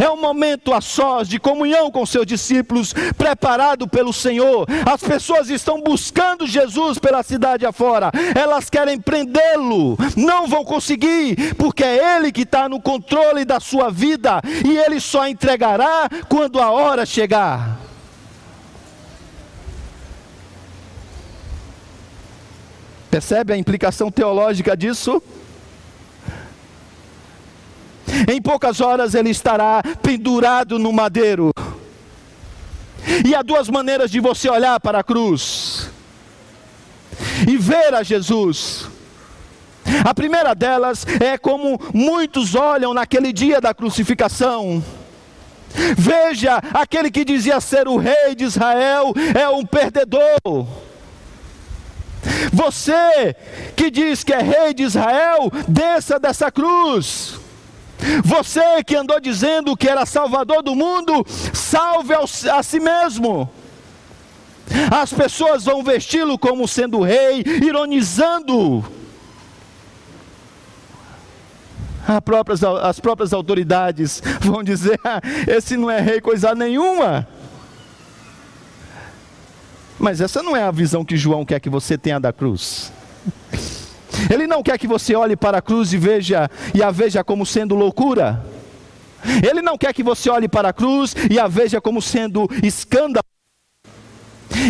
É 0.00 0.10
um 0.10 0.20
momento 0.20 0.72
a 0.72 0.80
sós 0.80 1.28
de 1.28 1.38
comunhão 1.38 1.90
com 1.90 2.04
seus 2.06 2.26
discípulos, 2.26 2.94
preparado 3.16 3.86
pelo 3.86 4.12
Senhor. 4.12 4.66
As 4.90 5.02
pessoas 5.02 5.50
estão 5.50 5.82
buscando 5.82 6.46
Jesus 6.46 6.98
pela 6.98 7.22
cidade 7.22 7.66
afora, 7.66 8.10
elas 8.34 8.70
querem 8.70 8.98
prendê-lo, 8.98 9.96
não 10.16 10.46
vão 10.46 10.64
conseguir, 10.64 11.54
porque 11.56 11.84
é 11.84 12.16
Ele 12.16 12.32
que 12.32 12.42
está 12.42 12.68
no 12.68 12.80
controle 12.80 13.44
da 13.44 13.60
sua 13.60 13.90
vida 13.90 14.40
e 14.64 14.76
Ele 14.76 15.00
só 15.00 15.28
entregará 15.28 16.08
quando 16.28 16.60
a 16.60 16.70
hora 16.70 17.04
chegar. 17.04 17.83
Percebe 23.14 23.52
a 23.52 23.56
implicação 23.56 24.10
teológica 24.10 24.76
disso? 24.76 25.22
Em 28.28 28.42
poucas 28.42 28.80
horas 28.80 29.14
ele 29.14 29.30
estará 29.30 29.80
pendurado 30.02 30.80
no 30.80 30.92
madeiro. 30.92 31.52
E 33.24 33.32
há 33.32 33.40
duas 33.40 33.68
maneiras 33.68 34.10
de 34.10 34.18
você 34.18 34.50
olhar 34.50 34.80
para 34.80 34.98
a 34.98 35.04
cruz 35.04 35.88
e 37.48 37.56
ver 37.56 37.94
a 37.94 38.02
Jesus. 38.02 38.88
A 40.04 40.12
primeira 40.12 40.52
delas 40.52 41.06
é 41.20 41.38
como 41.38 41.80
muitos 41.94 42.56
olham 42.56 42.92
naquele 42.92 43.32
dia 43.32 43.60
da 43.60 43.72
crucificação. 43.72 44.82
Veja, 45.96 46.56
aquele 46.72 47.12
que 47.12 47.24
dizia 47.24 47.60
ser 47.60 47.86
o 47.86 47.96
rei 47.96 48.34
de 48.34 48.42
Israel 48.42 49.14
é 49.40 49.48
um 49.48 49.64
perdedor. 49.64 50.66
Você 52.52 53.36
que 53.76 53.90
diz 53.90 54.24
que 54.24 54.32
é 54.32 54.40
rei 54.40 54.74
de 54.74 54.82
Israel, 54.82 55.50
desça 55.68 56.18
dessa 56.18 56.50
cruz. 56.50 57.38
Você 58.24 58.82
que 58.84 58.96
andou 58.96 59.20
dizendo 59.20 59.76
que 59.76 59.88
era 59.88 60.04
salvador 60.04 60.62
do 60.62 60.74
mundo, 60.74 61.24
salve 61.52 62.12
a 62.14 62.62
si 62.62 62.80
mesmo. 62.80 63.50
As 64.90 65.12
pessoas 65.12 65.64
vão 65.64 65.82
vesti-lo 65.82 66.38
como 66.38 66.66
sendo 66.66 67.02
rei, 67.02 67.44
ironizando. 67.62 68.84
Próprias, 72.24 72.62
as 72.62 73.00
próprias 73.00 73.32
autoridades 73.32 74.22
vão 74.40 74.62
dizer: 74.62 74.98
ah, 75.04 75.20
esse 75.46 75.76
não 75.76 75.90
é 75.90 76.00
rei 76.00 76.20
coisa 76.20 76.54
nenhuma. 76.54 77.26
Mas 80.04 80.20
essa 80.20 80.42
não 80.42 80.54
é 80.54 80.62
a 80.62 80.70
visão 80.70 81.02
que 81.02 81.16
João 81.16 81.46
quer 81.46 81.58
que 81.58 81.70
você 81.70 81.96
tenha 81.96 82.20
da 82.20 82.30
cruz. 82.30 82.92
Ele 84.30 84.46
não 84.46 84.62
quer 84.62 84.78
que 84.78 84.86
você 84.86 85.14
olhe 85.14 85.34
para 85.34 85.56
a 85.56 85.62
cruz 85.62 85.94
e 85.94 85.96
veja 85.96 86.50
e 86.74 86.82
a 86.82 86.90
veja 86.90 87.24
como 87.24 87.46
sendo 87.46 87.74
loucura. 87.74 88.44
Ele 89.42 89.62
não 89.62 89.78
quer 89.78 89.94
que 89.94 90.02
você 90.02 90.28
olhe 90.28 90.46
para 90.46 90.68
a 90.68 90.72
cruz 90.74 91.16
e 91.30 91.38
a 91.38 91.46
veja 91.46 91.80
como 91.80 92.02
sendo 92.02 92.46
escândalo. 92.62 93.24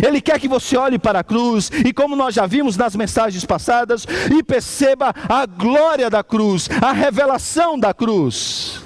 Ele 0.07 0.21
quer 0.21 0.39
que 0.39 0.47
você 0.47 0.77
olhe 0.77 1.01
para 1.01 1.19
a 1.19 1.25
cruz 1.25 1.69
e, 1.85 1.93
como 1.93 2.15
nós 2.15 2.33
já 2.33 2.47
vimos 2.47 2.77
nas 2.77 2.95
mensagens 2.95 3.45
passadas, 3.45 4.07
e 4.33 4.41
perceba 4.41 5.13
a 5.29 5.47
glória 5.47 6.09
da 6.09 6.23
cruz, 6.23 6.69
a 6.81 6.93
revelação 6.93 7.77
da 7.77 7.93
cruz. 7.93 8.84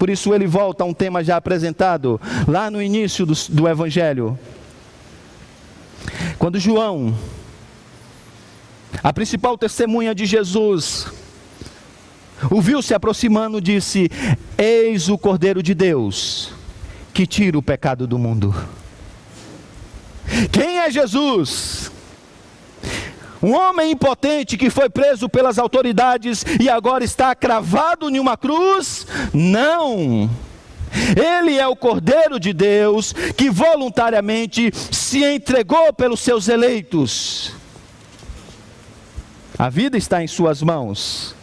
Por 0.00 0.08
isso 0.08 0.32
ele 0.32 0.46
volta 0.46 0.82
a 0.82 0.86
um 0.86 0.94
tema 0.94 1.22
já 1.22 1.36
apresentado 1.36 2.18
lá 2.48 2.70
no 2.70 2.80
início 2.80 3.26
do, 3.26 3.34
do 3.50 3.68
Evangelho. 3.68 4.38
Quando 6.38 6.58
João, 6.58 7.14
a 9.02 9.12
principal 9.12 9.58
testemunha 9.58 10.14
de 10.14 10.24
Jesus, 10.24 11.06
o 12.50 12.62
viu 12.62 12.80
se 12.80 12.94
aproximando, 12.94 13.60
disse: 13.60 14.10
Eis 14.56 15.10
o 15.10 15.18
Cordeiro 15.18 15.62
de 15.62 15.74
Deus 15.74 16.54
que 17.12 17.26
tira 17.26 17.58
o 17.58 17.62
pecado 17.62 18.06
do 18.06 18.18
mundo. 18.18 18.54
Quem 20.50 20.78
é 20.78 20.90
Jesus? 20.90 21.92
Um 23.42 23.54
homem 23.54 23.92
impotente 23.92 24.58
que 24.58 24.68
foi 24.68 24.90
preso 24.90 25.28
pelas 25.28 25.58
autoridades 25.58 26.44
e 26.60 26.68
agora 26.68 27.02
está 27.02 27.34
cravado 27.34 28.10
em 28.10 28.18
uma 28.18 28.36
cruz? 28.36 29.06
Não. 29.32 30.28
Ele 31.16 31.56
é 31.56 31.66
o 31.66 31.76
Cordeiro 31.76 32.38
de 32.38 32.52
Deus 32.52 33.12
que 33.36 33.48
voluntariamente 33.48 34.70
se 34.90 35.24
entregou 35.24 35.92
pelos 35.92 36.20
seus 36.20 36.48
eleitos. 36.48 37.52
A 39.58 39.70
vida 39.70 39.96
está 39.96 40.22
em 40.22 40.26
Suas 40.26 40.62
mãos. 40.62 41.34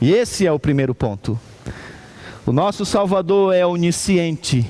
E 0.00 0.12
esse 0.12 0.46
é 0.46 0.52
o 0.52 0.58
primeiro 0.58 0.94
ponto. 0.94 1.38
O 2.46 2.52
nosso 2.52 2.86
Salvador 2.86 3.54
é 3.54 3.66
onisciente 3.66 4.66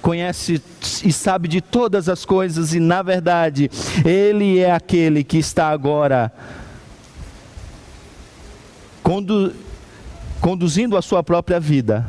conhece 0.00 0.62
e 1.04 1.12
sabe 1.12 1.48
de 1.48 1.60
todas 1.60 2.08
as 2.08 2.24
coisas, 2.24 2.74
e 2.74 2.80
na 2.80 3.02
verdade, 3.02 3.70
Ele 4.04 4.58
é 4.58 4.72
aquele 4.72 5.22
que 5.22 5.38
está 5.38 5.68
agora 5.68 6.32
condu 9.02 9.52
conduzindo 10.40 10.96
a 10.96 11.02
sua 11.02 11.22
própria 11.22 11.60
vida 11.60 12.08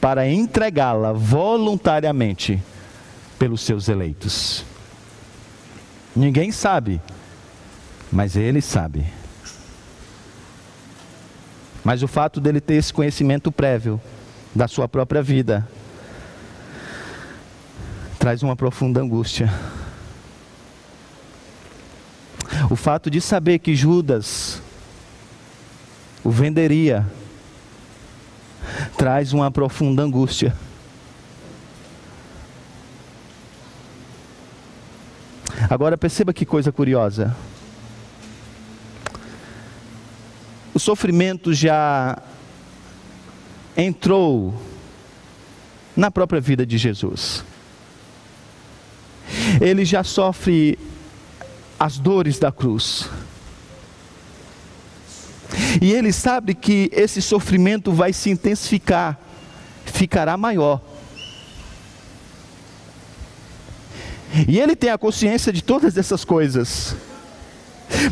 para 0.00 0.28
entregá-la 0.28 1.12
voluntariamente 1.12 2.62
pelos 3.36 3.62
seus 3.62 3.88
eleitos. 3.88 4.64
Ninguém 6.14 6.52
sabe, 6.52 7.00
mas 8.12 8.36
Ele 8.36 8.60
sabe. 8.60 9.04
Mas 11.82 12.02
o 12.02 12.08
fato 12.08 12.40
dele 12.40 12.60
ter 12.60 12.74
esse 12.74 12.92
conhecimento 12.92 13.50
prévio 13.50 14.00
da 14.54 14.68
sua 14.68 14.88
própria 14.88 15.22
vida 15.22 15.66
traz 18.28 18.42
uma 18.42 18.54
profunda 18.54 19.00
angústia. 19.00 19.50
O 22.68 22.76
fato 22.76 23.10
de 23.10 23.22
saber 23.22 23.58
que 23.58 23.74
Judas 23.74 24.60
o 26.22 26.30
venderia 26.30 27.06
traz 28.98 29.32
uma 29.32 29.50
profunda 29.50 30.02
angústia. 30.02 30.54
Agora 35.70 35.96
perceba 35.96 36.34
que 36.34 36.44
coisa 36.44 36.70
curiosa. 36.70 37.34
O 40.74 40.78
sofrimento 40.78 41.54
já 41.54 42.18
entrou 43.74 44.54
na 45.96 46.10
própria 46.10 46.42
vida 46.42 46.66
de 46.66 46.76
Jesus. 46.76 47.42
Ele 49.60 49.84
já 49.84 50.04
sofre 50.04 50.78
as 51.78 51.98
dores 51.98 52.38
da 52.38 52.50
cruz. 52.52 53.08
E 55.80 55.92
ele 55.92 56.12
sabe 56.12 56.54
que 56.54 56.90
esse 56.92 57.22
sofrimento 57.22 57.92
vai 57.92 58.12
se 58.12 58.30
intensificar, 58.30 59.18
ficará 59.86 60.36
maior. 60.36 60.80
E 64.46 64.58
ele 64.60 64.76
tem 64.76 64.90
a 64.90 64.98
consciência 64.98 65.52
de 65.52 65.62
todas 65.62 65.96
essas 65.96 66.24
coisas. 66.24 66.94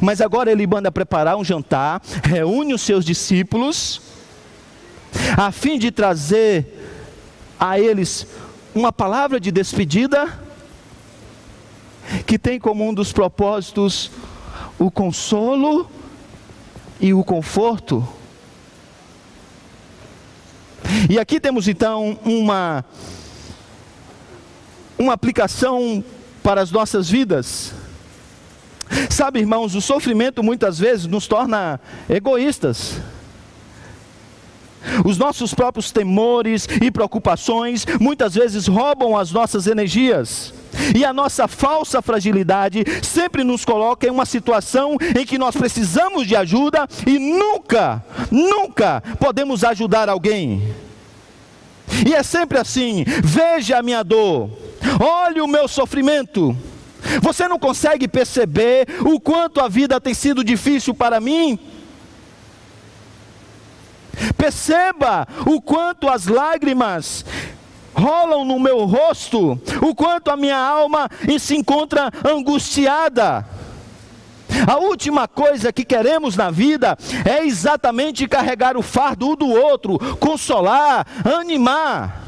Mas 0.00 0.20
agora 0.20 0.50
ele 0.50 0.66
manda 0.66 0.90
preparar 0.90 1.36
um 1.36 1.44
jantar, 1.44 2.00
reúne 2.24 2.72
os 2.72 2.80
seus 2.80 3.04
discípulos, 3.04 4.00
a 5.36 5.52
fim 5.52 5.78
de 5.78 5.90
trazer 5.90 6.66
a 7.60 7.78
eles 7.78 8.26
uma 8.74 8.92
palavra 8.92 9.38
de 9.38 9.50
despedida, 9.50 10.45
que 12.26 12.38
tem 12.38 12.58
como 12.58 12.88
um 12.88 12.94
dos 12.94 13.12
propósitos 13.12 14.10
o 14.78 14.90
consolo 14.90 15.88
e 17.00 17.12
o 17.12 17.24
conforto. 17.24 18.06
E 21.10 21.18
aqui 21.18 21.40
temos 21.40 21.68
então 21.68 22.18
uma 22.24 22.84
uma 24.98 25.12
aplicação 25.12 26.02
para 26.42 26.60
as 26.60 26.70
nossas 26.70 27.10
vidas. 27.10 27.74
Sabe, 29.10 29.40
irmãos, 29.40 29.74
o 29.74 29.80
sofrimento 29.80 30.42
muitas 30.42 30.78
vezes 30.78 31.06
nos 31.06 31.26
torna 31.26 31.80
egoístas. 32.08 33.00
Os 35.04 35.18
nossos 35.18 35.52
próprios 35.52 35.90
temores 35.90 36.68
e 36.80 36.90
preocupações 36.90 37.84
muitas 38.00 38.34
vezes 38.34 38.66
roubam 38.66 39.16
as 39.16 39.32
nossas 39.32 39.66
energias. 39.66 40.54
E 40.94 41.04
a 41.04 41.12
nossa 41.12 41.48
falsa 41.48 42.02
fragilidade 42.02 42.84
sempre 43.02 43.44
nos 43.44 43.64
coloca 43.64 44.06
em 44.06 44.10
uma 44.10 44.26
situação 44.26 44.96
em 45.18 45.24
que 45.24 45.38
nós 45.38 45.56
precisamos 45.56 46.26
de 46.26 46.36
ajuda 46.36 46.86
e 47.06 47.18
nunca, 47.18 48.04
nunca 48.30 49.02
podemos 49.18 49.64
ajudar 49.64 50.08
alguém. 50.08 50.74
E 52.06 52.14
é 52.14 52.22
sempre 52.22 52.58
assim: 52.58 53.04
veja 53.22 53.78
a 53.78 53.82
minha 53.82 54.02
dor, 54.02 54.50
olhe 55.00 55.40
o 55.40 55.46
meu 55.46 55.68
sofrimento. 55.68 56.56
Você 57.22 57.46
não 57.46 57.58
consegue 57.58 58.08
perceber 58.08 58.86
o 59.04 59.20
quanto 59.20 59.60
a 59.60 59.68
vida 59.68 60.00
tem 60.00 60.12
sido 60.12 60.42
difícil 60.42 60.94
para 60.94 61.20
mim? 61.20 61.58
Perceba 64.36 65.28
o 65.46 65.60
quanto 65.60 66.08
as 66.08 66.26
lágrimas 66.26 67.24
rolam 67.96 68.44
no 68.44 68.60
meu 68.60 68.84
rosto, 68.84 69.58
o 69.80 69.94
quanto 69.94 70.30
a 70.30 70.36
minha 70.36 70.56
alma 70.56 71.08
se 71.38 71.56
encontra 71.56 72.10
angustiada. 72.24 73.44
A 74.66 74.76
última 74.78 75.26
coisa 75.26 75.72
que 75.72 75.84
queremos 75.84 76.36
na 76.36 76.50
vida 76.50 76.96
é 77.24 77.44
exatamente 77.44 78.28
carregar 78.28 78.76
o 78.76 78.82
fardo 78.82 79.34
do 79.34 79.48
outro, 79.48 79.98
consolar, 80.16 81.06
animar. 81.24 82.24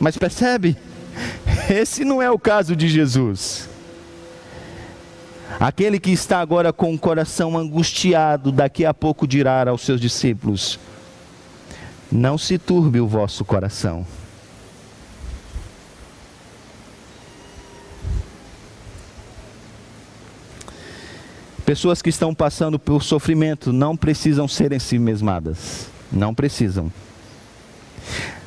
Mas 0.00 0.16
percebe? 0.16 0.76
Esse 1.70 2.04
não 2.04 2.20
é 2.20 2.30
o 2.30 2.38
caso 2.38 2.76
de 2.76 2.88
Jesus. 2.88 3.68
Aquele 5.58 5.98
que 5.98 6.10
está 6.10 6.40
agora 6.40 6.72
com 6.72 6.92
o 6.92 6.98
coração 6.98 7.56
angustiado, 7.56 8.52
daqui 8.52 8.84
a 8.84 8.92
pouco 8.92 9.26
dirá 9.26 9.68
aos 9.68 9.82
seus 9.82 10.00
discípulos: 10.00 10.78
Não 12.10 12.38
se 12.38 12.58
turbe 12.58 13.00
o 13.00 13.06
vosso 13.06 13.44
coração. 13.44 14.06
Pessoas 21.66 22.00
que 22.00 22.10
estão 22.10 22.32
passando 22.32 22.78
por 22.78 23.02
sofrimento 23.02 23.72
não 23.72 23.96
precisam 23.96 24.46
ser 24.46 24.70
em 24.70 24.78
si 24.78 25.00
mesmadas. 25.00 25.88
Não 26.12 26.32
precisam. 26.32 26.92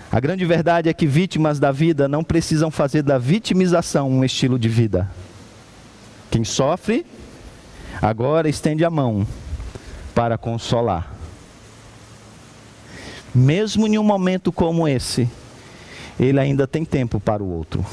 A 0.10 0.22
grande 0.22 0.46
verdade 0.46 0.88
é 0.88 0.94
que 0.94 1.06
vítimas 1.06 1.60
da 1.60 1.70
vida 1.70 2.08
não 2.08 2.24
precisam 2.24 2.72
fazer 2.72 3.04
da 3.04 3.18
vitimização 3.18 4.10
um 4.10 4.24
estilo 4.24 4.58
de 4.58 4.70
vida. 4.70 5.12
Quem 6.32 6.46
sofre, 6.46 7.06
agora 8.02 8.48
estende 8.48 8.86
a 8.86 8.90
mão 8.90 9.28
para 10.16 10.38
consolar. 10.38 11.19
Mesmo 13.34 13.88
em 13.88 13.98
um 13.98 14.04
momento 14.04 14.52
como 14.52 14.88
esse, 14.88 15.30
ele 16.20 16.40
ainda 16.40 16.68
tem 16.68 16.84
tempo 16.84 17.20
para 17.20 17.44
o 17.44 17.50
outro. 17.50 17.86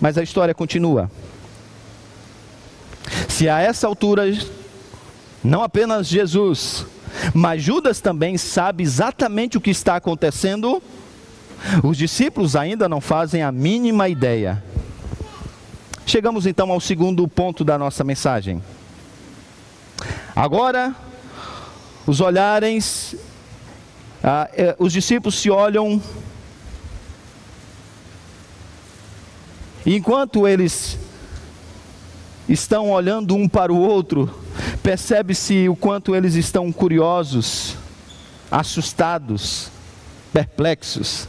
Mas 0.00 0.16
a 0.16 0.22
história 0.22 0.54
continua. 0.54 1.10
Se 3.28 3.48
a 3.48 3.60
essa 3.60 3.86
altura, 3.86 4.24
não 5.42 5.62
apenas 5.62 6.06
Jesus, 6.06 6.86
mas 7.34 7.62
Judas 7.62 8.00
também 8.00 8.38
sabe 8.38 8.82
exatamente 8.82 9.58
o 9.58 9.60
que 9.60 9.70
está 9.70 9.96
acontecendo, 9.96 10.82
os 11.82 11.96
discípulos 11.96 12.56
ainda 12.56 12.88
não 12.88 13.00
fazem 13.00 13.42
a 13.42 13.52
mínima 13.52 14.08
ideia. 14.08 14.62
Chegamos 16.06 16.46
então 16.46 16.70
ao 16.70 16.80
segundo 16.80 17.26
ponto 17.28 17.64
da 17.64 17.78
nossa 17.78 18.02
mensagem. 18.02 18.62
Agora, 20.34 20.94
os 22.10 22.20
olhares, 22.20 23.14
ah, 24.20 24.50
eh, 24.52 24.74
os 24.80 24.92
discípulos 24.92 25.36
se 25.38 25.48
olham, 25.48 26.02
e 29.86 29.94
enquanto 29.94 30.48
eles 30.48 30.98
estão 32.48 32.90
olhando 32.90 33.36
um 33.36 33.48
para 33.48 33.72
o 33.72 33.78
outro, 33.78 34.28
percebe-se 34.82 35.68
o 35.68 35.76
quanto 35.76 36.16
eles 36.16 36.34
estão 36.34 36.72
curiosos, 36.72 37.76
assustados, 38.50 39.70
perplexos. 40.32 41.28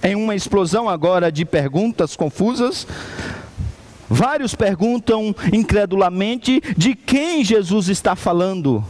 Em 0.00 0.14
uma 0.14 0.36
explosão 0.36 0.88
agora 0.88 1.32
de 1.32 1.44
perguntas 1.44 2.14
confusas, 2.14 2.86
vários 4.10 4.56
perguntam 4.56 5.34
incredulamente 5.52 6.60
de 6.76 6.96
quem 6.96 7.44
Jesus 7.44 7.88
está 7.88 8.16
falando. 8.16 8.84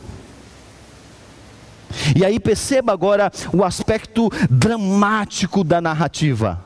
E 2.16 2.24
aí 2.24 2.40
perceba 2.40 2.92
agora 2.92 3.30
o 3.52 3.62
aspecto 3.62 4.30
dramático 4.48 5.62
da 5.62 5.80
narrativa. 5.80 6.64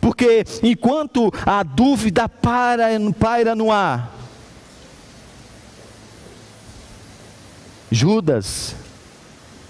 Porque 0.00 0.44
enquanto 0.62 1.30
a 1.44 1.62
dúvida 1.62 2.28
para, 2.28 2.86
paira 3.18 3.54
no 3.54 3.70
ar, 3.70 4.14
Judas, 7.90 8.74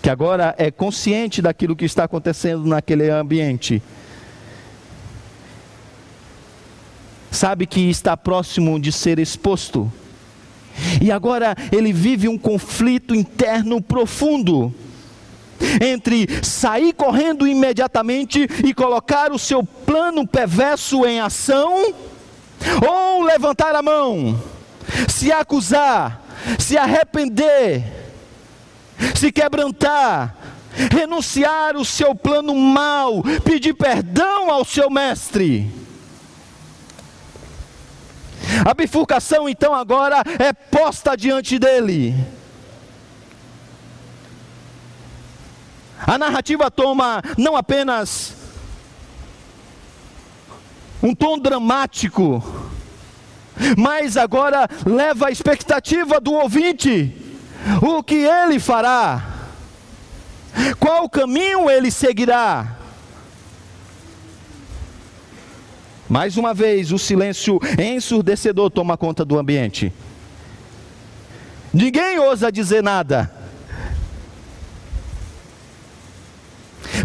que 0.01 0.09
agora 0.09 0.55
é 0.57 0.71
consciente 0.71 1.43
daquilo 1.43 1.77
que 1.77 1.85
está 1.85 2.05
acontecendo 2.05 2.65
naquele 2.65 3.11
ambiente, 3.11 3.83
sabe 7.31 7.67
que 7.67 7.91
está 7.91 8.17
próximo 8.17 8.79
de 8.81 8.91
ser 8.93 9.19
exposto, 9.19 9.91
e 11.01 11.11
agora 11.11 11.57
ele 11.73 11.93
vive 11.93 12.29
um 12.29 12.39
conflito 12.39 13.15
interno 13.15 13.81
profundo 13.81 14.75
entre 15.81 16.29
sair 16.43 16.93
correndo 16.93 17.47
imediatamente 17.47 18.47
e 18.65 18.75
colocar 18.75 19.33
o 19.33 19.39
seu 19.39 19.65
plano 19.65 20.27
perverso 20.27 21.07
em 21.07 21.21
ação, 21.21 21.95
ou 22.87 23.23
levantar 23.23 23.75
a 23.75 23.83
mão, 23.83 24.41
se 25.09 25.33
acusar, 25.33 26.23
se 26.59 26.77
arrepender, 26.77 27.85
se 29.15 29.33
quebrantar, 29.33 30.37
renunciar 30.91 31.77
o 31.77 31.85
seu 31.85 32.15
plano 32.15 32.55
mau, 32.55 33.23
pedir 33.45 33.75
perdão 33.75 34.51
ao 34.51 34.65
seu 34.65 34.91
mestre. 34.91 35.71
A 38.65 38.75
bifurcação 38.75 39.49
então 39.49 39.75
agora 39.75 40.23
é 40.39 40.53
posta 40.53 41.17
diante 41.17 41.59
dele. 41.59 42.15
A 46.07 46.19
narrativa 46.19 46.71
toma 46.71 47.23
não 47.37 47.57
apenas 47.57 48.35
um 51.03 51.15
tom 51.15 51.39
dramático, 51.39 52.43
mas 53.77 54.17
agora 54.17 54.69
leva 54.85 55.29
a 55.29 55.31
expectativa 55.31 56.21
do 56.21 56.33
ouvinte: 56.33 57.15
o 57.83 58.03
que 58.03 58.15
ele 58.15 58.59
fará, 58.59 59.23
qual 60.79 61.09
caminho 61.09 61.71
ele 61.71 61.91
seguirá. 61.91 62.77
Mais 66.09 66.37
uma 66.37 66.55
vez, 66.55 66.93
o 66.93 66.99
silêncio 66.99 67.59
ensurdecedor 67.79 68.71
toma 68.71 68.97
conta 68.97 69.25
do 69.25 69.39
ambiente. 69.39 69.93
Ninguém 71.73 72.19
ousa 72.19 72.51
dizer 72.51 72.83
nada. 72.83 73.31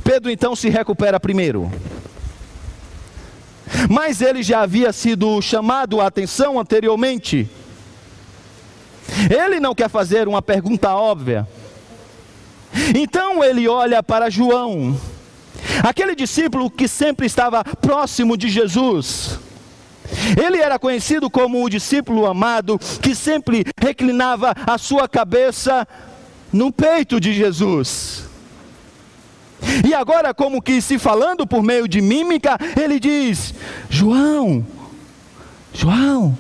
Pedro 0.03 0.29
então 0.29 0.55
se 0.55 0.69
recupera 0.69 1.19
primeiro. 1.19 1.71
Mas 3.89 4.21
ele 4.21 4.43
já 4.43 4.61
havia 4.61 4.93
sido 4.93 5.41
chamado 5.41 5.99
a 5.99 6.07
atenção 6.07 6.59
anteriormente. 6.59 7.49
Ele 9.29 9.59
não 9.59 9.73
quer 9.73 9.89
fazer 9.89 10.27
uma 10.27 10.41
pergunta 10.41 10.93
óbvia. 10.93 11.47
Então 12.95 13.43
ele 13.43 13.67
olha 13.67 14.01
para 14.03 14.29
João 14.29 14.97
Aquele 15.83 16.15
discípulo 16.15 16.69
que 16.69 16.87
sempre 16.87 17.25
estava 17.25 17.63
próximo 17.63 18.37
de 18.37 18.49
Jesus. 18.49 19.39
Ele 20.43 20.57
era 20.57 20.77
conhecido 20.77 21.29
como 21.29 21.63
o 21.63 21.69
discípulo 21.69 22.25
amado 22.25 22.79
que 23.01 23.15
sempre 23.15 23.65
reclinava 23.79 24.53
a 24.67 24.77
sua 24.77 25.07
cabeça 25.07 25.87
no 26.51 26.71
peito 26.71 27.19
de 27.19 27.33
Jesus. 27.33 28.25
E 29.87 29.93
agora, 29.93 30.33
como 30.33 30.61
que 30.61 30.81
se 30.81 30.97
falando 30.97 31.45
por 31.45 31.61
meio 31.61 31.87
de 31.87 32.01
mímica, 32.01 32.57
ele 32.81 32.99
diz: 32.99 33.53
João, 33.89 34.65
João, 35.73 36.37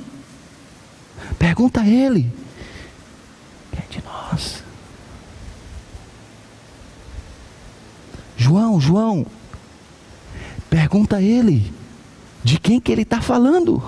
pergunta 1.37 1.81
a 1.81 1.87
ele, 1.87 2.31
quem 3.71 3.83
é 3.83 3.87
de 3.89 4.03
nós? 4.03 4.63
João, 8.41 8.81
João, 8.81 9.23
pergunta 10.67 11.17
a 11.17 11.21
ele 11.21 11.71
de 12.43 12.59
quem 12.59 12.81
que 12.81 12.91
ele 12.91 13.03
está 13.03 13.21
falando. 13.21 13.83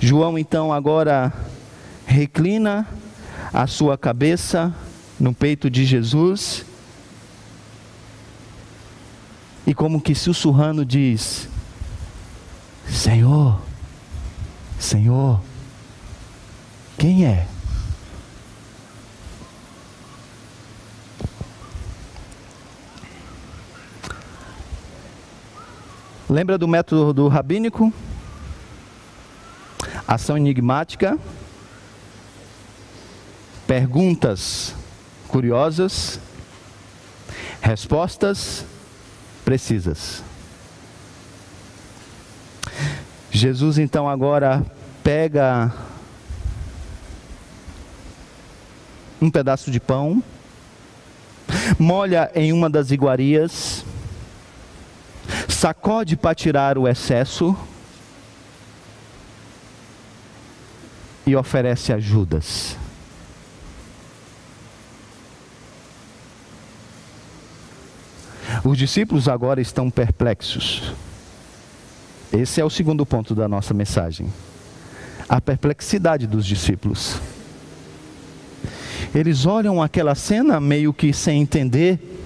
João 0.00 0.38
então 0.38 0.72
agora 0.72 1.30
reclina 2.06 2.88
a 3.52 3.66
sua 3.66 3.98
cabeça 3.98 4.74
no 5.20 5.34
peito 5.34 5.68
de 5.68 5.84
Jesus 5.84 6.64
e 9.66 9.74
como 9.74 10.00
que 10.00 10.14
sussurrando 10.14 10.86
diz: 10.86 11.50
Senhor, 12.88 13.60
Senhor, 14.78 15.38
quem 16.96 17.26
é? 17.26 17.46
Lembra 26.32 26.56
do 26.56 26.66
método 26.66 27.12
do 27.12 27.28
rabínico? 27.28 27.92
Ação 30.08 30.34
enigmática. 30.34 31.18
Perguntas 33.66 34.74
curiosas. 35.28 36.18
Respostas 37.60 38.64
precisas. 39.44 40.24
Jesus 43.30 43.76
então 43.76 44.08
agora 44.08 44.64
pega 45.04 45.70
um 49.20 49.30
pedaço 49.30 49.70
de 49.70 49.78
pão, 49.78 50.24
molha 51.78 52.30
em 52.34 52.54
uma 52.54 52.70
das 52.70 52.90
iguarias, 52.90 53.84
sacode 55.62 56.16
para 56.16 56.34
tirar 56.34 56.76
o 56.76 56.88
excesso 56.88 57.56
e 61.24 61.36
oferece 61.36 61.92
ajudas. 61.92 62.76
Os 68.64 68.76
discípulos 68.76 69.28
agora 69.28 69.60
estão 69.60 69.88
perplexos. 69.88 70.92
Esse 72.32 72.60
é 72.60 72.64
o 72.64 72.70
segundo 72.70 73.06
ponto 73.06 73.32
da 73.32 73.46
nossa 73.46 73.72
mensagem. 73.72 74.32
A 75.28 75.40
perplexidade 75.40 76.26
dos 76.26 76.44
discípulos. 76.44 77.20
Eles 79.14 79.46
olham 79.46 79.80
aquela 79.80 80.16
cena 80.16 80.58
meio 80.58 80.92
que 80.92 81.12
sem 81.12 81.40
entender 81.40 82.21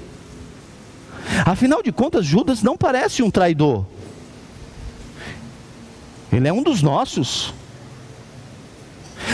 Afinal 1.44 1.82
de 1.82 1.92
contas, 1.92 2.24
Judas 2.24 2.62
não 2.62 2.76
parece 2.76 3.22
um 3.22 3.30
traidor. 3.30 3.84
Ele 6.32 6.48
é 6.48 6.52
um 6.52 6.62
dos 6.62 6.82
nossos. 6.82 7.54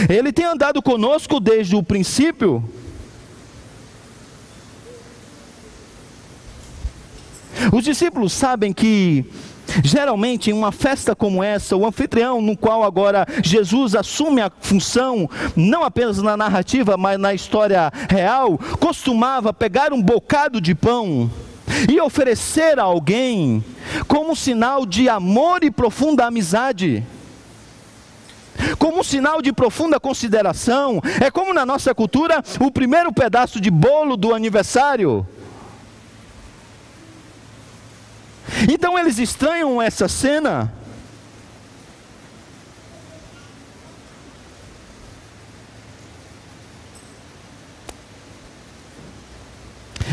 Ele 0.08 0.32
tem 0.32 0.44
andado 0.44 0.80
conosco 0.82 1.40
desde 1.40 1.74
o 1.74 1.82
princípio. 1.82 2.62
Os 7.72 7.84
discípulos 7.84 8.32
sabem 8.32 8.72
que 8.72 9.24
Geralmente, 9.82 10.50
em 10.50 10.52
uma 10.52 10.70
festa 10.70 11.16
como 11.16 11.42
essa, 11.42 11.74
o 11.74 11.86
anfitrião, 11.86 12.42
no 12.42 12.54
qual 12.54 12.82
agora 12.82 13.26
Jesus 13.42 13.94
assume 13.94 14.42
a 14.42 14.50
função, 14.60 15.30
não 15.56 15.82
apenas 15.82 16.18
na 16.18 16.36
narrativa, 16.36 16.98
mas 16.98 17.18
na 17.18 17.32
história 17.32 17.90
real, 18.10 18.58
costumava 18.78 19.50
pegar 19.50 19.92
um 19.92 20.02
bocado 20.02 20.60
de 20.60 20.74
pão 20.74 21.30
e 21.90 22.00
oferecer 22.00 22.78
a 22.78 22.84
alguém 22.84 23.64
como 24.06 24.36
sinal 24.36 24.84
de 24.86 25.08
amor 25.08 25.64
e 25.64 25.70
profunda 25.70 26.26
amizade. 26.26 27.04
Como 28.78 29.00
um 29.00 29.02
sinal 29.02 29.40
de 29.40 29.52
profunda 29.52 29.98
consideração, 29.98 31.00
é 31.20 31.30
como 31.30 31.54
na 31.54 31.64
nossa 31.64 31.94
cultura 31.94 32.42
o 32.60 32.70
primeiro 32.70 33.12
pedaço 33.12 33.60
de 33.60 33.70
bolo 33.70 34.16
do 34.16 34.34
aniversário. 34.34 35.26
Então 38.68 38.98
eles 38.98 39.18
estranham 39.18 39.80
essa 39.80 40.08
cena, 40.08 40.72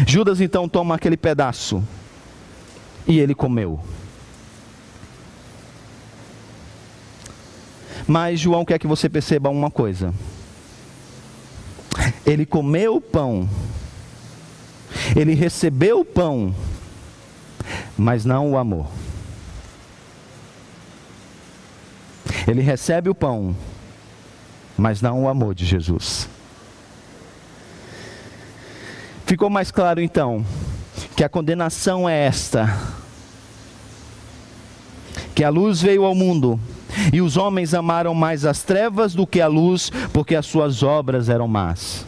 Judas 0.10 0.42
então 0.42 0.68
toma 0.68 0.96
aquele 0.96 1.16
pedaço 1.16 1.84
e 3.06 3.20
ele 3.20 3.36
comeu. 3.36 3.80
Mas 8.08 8.40
João 8.40 8.66
quer 8.66 8.80
que 8.80 8.88
você 8.88 9.08
perceba 9.08 9.52
uma 9.52 9.70
coisa. 9.70 10.12
Ele 12.26 12.44
comeu 12.44 12.96
o 12.96 13.02
pão, 13.02 13.48
ele 15.16 15.36
recebeu 15.36 16.00
o 16.00 16.06
pão, 16.06 16.56
mas 17.96 18.26
não 18.26 18.54
o 18.54 18.58
amor. 18.58 18.88
Ele 22.48 22.62
recebe 22.62 23.12
o 23.12 23.16
pão, 23.16 23.56
mas 24.76 25.04
não 25.04 25.26
o 25.26 25.30
amor 25.30 25.54
de 25.54 25.68
Jesus. 25.68 26.19
Ficou 29.30 29.48
mais 29.48 29.70
claro 29.70 30.02
então 30.02 30.44
que 31.16 31.24
a 31.24 31.30
condenação 31.30 32.10
é 32.10 32.26
esta: 32.26 32.76
que 35.36 35.44
a 35.44 35.52
luz 35.52 35.80
veio 35.80 36.04
ao 36.04 36.16
mundo 36.16 36.60
e 37.14 37.22
os 37.22 37.38
homens 37.38 37.76
amaram 37.76 38.16
mais 38.16 38.44
as 38.44 38.64
trevas 38.64 39.14
do 39.14 39.28
que 39.28 39.40
a 39.40 39.46
luz, 39.46 39.92
porque 40.12 40.36
as 40.36 40.48
suas 40.48 40.82
obras 40.82 41.30
eram 41.30 41.48
más. 41.48 42.08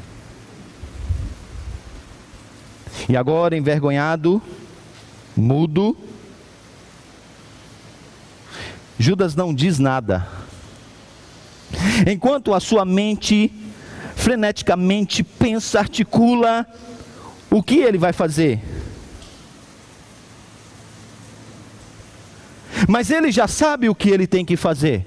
E 3.08 3.16
agora, 3.16 3.56
envergonhado, 3.56 4.42
mudo, 5.38 5.96
Judas 8.98 9.36
não 9.36 9.54
diz 9.54 9.78
nada. 9.78 10.28
Enquanto 12.12 12.52
a 12.52 12.60
sua 12.60 12.84
mente 12.84 13.54
freneticamente 14.16 15.24
pensa, 15.24 15.78
articula, 15.78 16.66
o 17.52 17.62
que 17.62 17.80
ele 17.80 17.98
vai 17.98 18.14
fazer? 18.14 18.60
Mas 22.88 23.12
ele 23.12 23.32
já 23.32 23.48
sabe 23.48 23.90
o 23.90 23.96
que 23.96 24.10
ele 24.10 24.26
tem 24.26 24.44
que 24.44 24.56
fazer. 24.56 25.06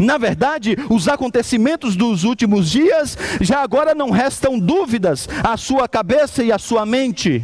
Na 0.00 0.18
verdade, 0.18 0.76
os 0.90 1.06
acontecimentos 1.06 1.96
dos 1.96 2.24
últimos 2.24 2.70
dias 2.70 3.16
já 3.40 3.60
agora 3.62 3.94
não 3.94 4.10
restam 4.10 4.58
dúvidas 4.58 5.28
à 5.44 5.56
sua 5.56 5.88
cabeça 5.88 6.42
e 6.42 6.50
à 6.50 6.58
sua 6.58 6.84
mente. 6.84 7.42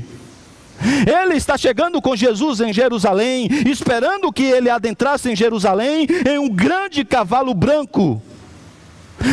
Ele 1.07 1.37
está 1.37 1.57
chegando 1.57 2.03
com 2.03 2.17
Jesus 2.17 2.61
em 2.61 2.73
Jerusalém, 2.73 3.49
esperando 3.67 4.33
que 4.33 4.43
ele 4.43 4.69
adentrasse 4.69 5.31
em 5.31 5.37
Jerusalém 5.37 6.09
em 6.29 6.39
um 6.39 6.49
grande 6.49 7.05
cavalo 7.05 7.55
branco, 7.55 8.21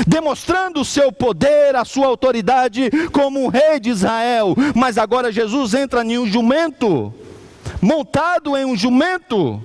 demonstrando 0.08 0.82
o 0.82 0.86
seu 0.86 1.12
poder, 1.12 1.76
a 1.76 1.86
sua 1.86 2.08
autoridade 2.08 2.90
como 3.12 3.44
um 3.44 3.48
rei 3.48 3.80
de 3.80 3.90
Israel. 3.90 4.56
Mas 4.76 4.98
agora 4.98 5.32
Jesus 5.32 5.74
entra 5.74 6.04
em 6.04 6.18
um 6.18 6.28
jumento, 6.28 7.14
montado 7.82 8.56
em 8.58 8.66
um 8.66 8.76
jumento. 8.76 9.62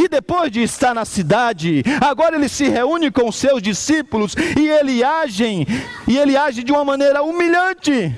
E 0.00 0.08
depois 0.08 0.50
de 0.50 0.62
estar 0.62 0.94
na 0.94 1.04
cidade, 1.04 1.84
agora 2.00 2.36
ele 2.36 2.48
se 2.48 2.68
reúne 2.68 3.10
com 3.10 3.30
seus 3.30 3.62
discípulos 3.62 4.34
e 4.56 4.68
ele 4.68 5.04
age, 5.04 5.66
e 6.06 6.18
ele 6.18 6.36
age 6.36 6.64
de 6.64 6.72
uma 6.72 6.84
maneira 6.84 7.22
humilhante. 7.22 8.14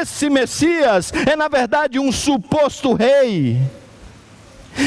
Esse 0.00 0.30
Messias 0.30 1.12
é 1.26 1.34
na 1.34 1.48
verdade 1.48 1.98
um 1.98 2.12
suposto 2.12 2.92
rei. 2.94 3.60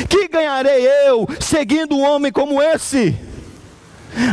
Que 0.09 0.27
ganharei 0.27 0.87
eu 1.05 1.27
seguindo 1.39 1.95
um 1.95 2.03
homem 2.03 2.31
como 2.31 2.61
esse? 2.61 3.17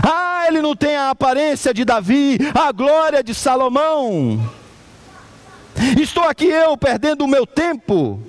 Ah, 0.03 0.45
ele 0.49 0.61
não 0.61 0.75
tem 0.75 0.97
a 0.97 1.11
aparência 1.11 1.73
de 1.73 1.85
Davi, 1.85 2.39
a 2.55 2.71
glória 2.73 3.23
de 3.23 3.35
Salomão. 3.35 4.41
Estou 6.01 6.25
aqui 6.25 6.47
eu 6.47 6.77
perdendo 6.77 7.25
o 7.25 7.29
meu 7.29 7.47
tempo. 7.47 8.21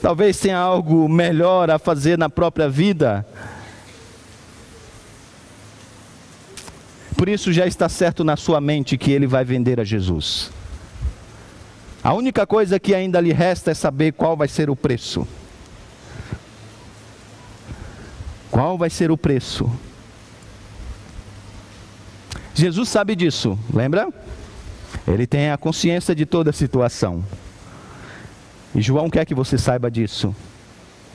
Talvez 0.00 0.38
tenha 0.38 0.56
algo 0.56 1.08
melhor 1.08 1.70
a 1.70 1.78
fazer 1.78 2.16
na 2.16 2.30
própria 2.30 2.68
vida. 2.68 3.26
Por 7.16 7.28
isso 7.28 7.52
já 7.52 7.66
está 7.66 7.86
certo 7.86 8.24
na 8.24 8.34
sua 8.34 8.62
mente 8.62 8.96
que 8.96 9.12
ele 9.12 9.26
vai 9.26 9.44
vender 9.44 9.78
a 9.78 9.84
Jesus. 9.84 10.50
A 12.02 12.14
única 12.14 12.46
coisa 12.46 12.80
que 12.80 12.94
ainda 12.94 13.20
lhe 13.20 13.32
resta 13.32 13.70
é 13.70 13.74
saber 13.74 14.12
qual 14.12 14.36
vai 14.36 14.48
ser 14.48 14.70
o 14.70 14.76
preço. 14.76 15.26
Qual 18.50 18.78
vai 18.78 18.88
ser 18.88 19.10
o 19.10 19.18
preço? 19.18 19.70
Jesus 22.54 22.88
sabe 22.88 23.14
disso, 23.14 23.58
lembra? 23.72 24.08
Ele 25.06 25.26
tem 25.26 25.50
a 25.50 25.58
consciência 25.58 26.14
de 26.14 26.26
toda 26.26 26.50
a 26.50 26.52
situação. 26.52 27.24
E 28.74 28.80
João 28.80 29.10
quer 29.10 29.24
que 29.24 29.34
você 29.34 29.58
saiba 29.58 29.90
disso. 29.90 30.34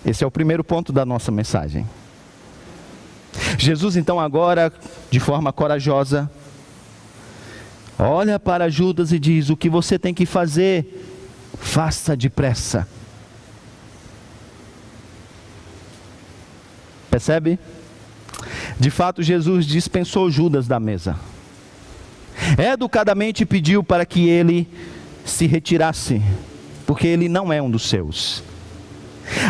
Esse 0.06 0.24
é 0.24 0.28
o 0.28 0.32
primeiro 0.32 0.64
ponto 0.64 0.94
da 0.94 1.06
nossa 1.06 1.32
mensagem. 1.32 1.88
Jesus, 3.58 3.96
então, 3.96 4.20
agora, 4.20 4.72
de 5.10 5.20
forma 5.20 5.52
corajosa, 5.52 6.30
olha 7.98 8.40
para 8.40 8.70
Judas 8.70 9.12
e 9.12 9.20
diz: 9.20 9.50
O 9.50 9.58
que 9.58 9.70
você 9.70 9.98
tem 9.98 10.14
que 10.14 10.26
fazer, 10.26 10.86
faça 11.60 12.16
depressa. 12.16 12.88
Percebe? 17.10 17.58
De 18.80 18.90
fato, 18.90 19.24
Jesus 19.24 19.66
dispensou 19.66 20.30
Judas 20.30 20.68
da 20.68 20.80
mesa. 20.80 21.16
Educadamente 22.58 23.46
pediu 23.46 23.84
para 23.84 24.06
que 24.06 24.28
ele 24.28 24.68
se 25.24 25.48
retirasse 25.48 26.22
porque 26.86 27.08
ele 27.08 27.28
não 27.28 27.52
é 27.52 27.62
um 27.62 27.70
dos 27.70 27.84
seus. 27.84 28.44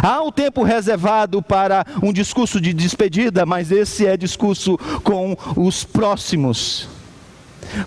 Há 0.01 0.21
um 0.23 0.31
tempo 0.31 0.63
reservado 0.63 1.41
para 1.41 1.85
um 2.01 2.13
discurso 2.13 2.61
de 2.61 2.73
despedida, 2.73 3.45
mas 3.45 3.71
esse 3.71 4.05
é 4.05 4.15
discurso 4.15 4.77
com 5.03 5.35
os 5.57 5.83
próximos, 5.83 6.87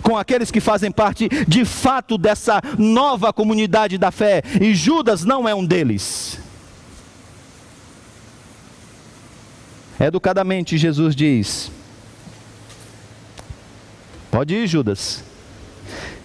com 0.01 0.17
aqueles 0.17 0.51
que 0.51 0.59
fazem 0.59 0.91
parte 0.91 1.29
de 1.47 1.65
fato 1.65 2.17
dessa 2.17 2.61
nova 2.77 3.31
comunidade 3.33 3.97
da 3.97 4.11
fé, 4.11 4.41
e 4.59 4.73
Judas 4.73 5.23
não 5.23 5.47
é 5.47 5.53
um 5.53 5.65
deles. 5.65 6.39
Educadamente, 9.99 10.77
Jesus 10.77 11.15
diz: 11.15 11.71
Pode 14.31 14.55
ir, 14.55 14.67
Judas, 14.67 15.23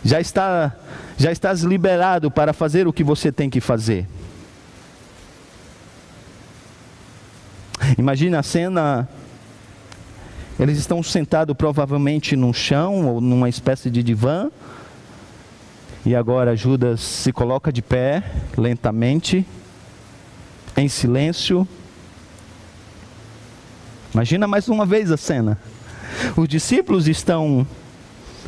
já 0.05 0.21
está 0.21 0.73
já 1.17 1.31
estás 1.31 1.63
liberado 1.63 2.31
para 2.31 2.53
fazer 2.53 2.87
o 2.87 2.93
que 2.93 3.05
você 3.05 3.31
tem 3.31 3.49
que 3.49 3.61
fazer. 3.61 4.07
Imagina 7.99 8.41
a 8.41 8.43
cena. 8.43 9.09
Eles 10.59 10.79
estão 10.79 11.03
sentados 11.03 11.57
provavelmente 11.57 12.37
no 12.37 12.55
chão 12.55 13.07
ou 13.07 13.21
numa 13.21 13.49
espécie 13.49 13.91
de 13.91 14.03
divã. 14.03 14.51
E 16.07 16.15
agora 16.15 16.55
Judas 16.55 17.01
se 17.01 17.33
coloca 17.33 17.73
de 17.73 17.83
pé, 17.83 18.23
lentamente, 18.57 19.45
em 20.77 20.89
silêncio. 20.89 21.67
Imagina 24.13 24.47
mais 24.47 24.69
uma 24.69 24.87
vez 24.87 25.11
a 25.11 25.17
cena. 25.17 25.59
Os 26.37 26.47
discípulos 26.47 27.09
estão 27.09 27.67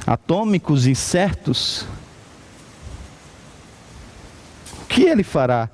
atômicos, 0.07 0.87
incertos, 0.87 1.87
que 4.88 5.03
ele 5.03 5.25
fará? 5.25 5.69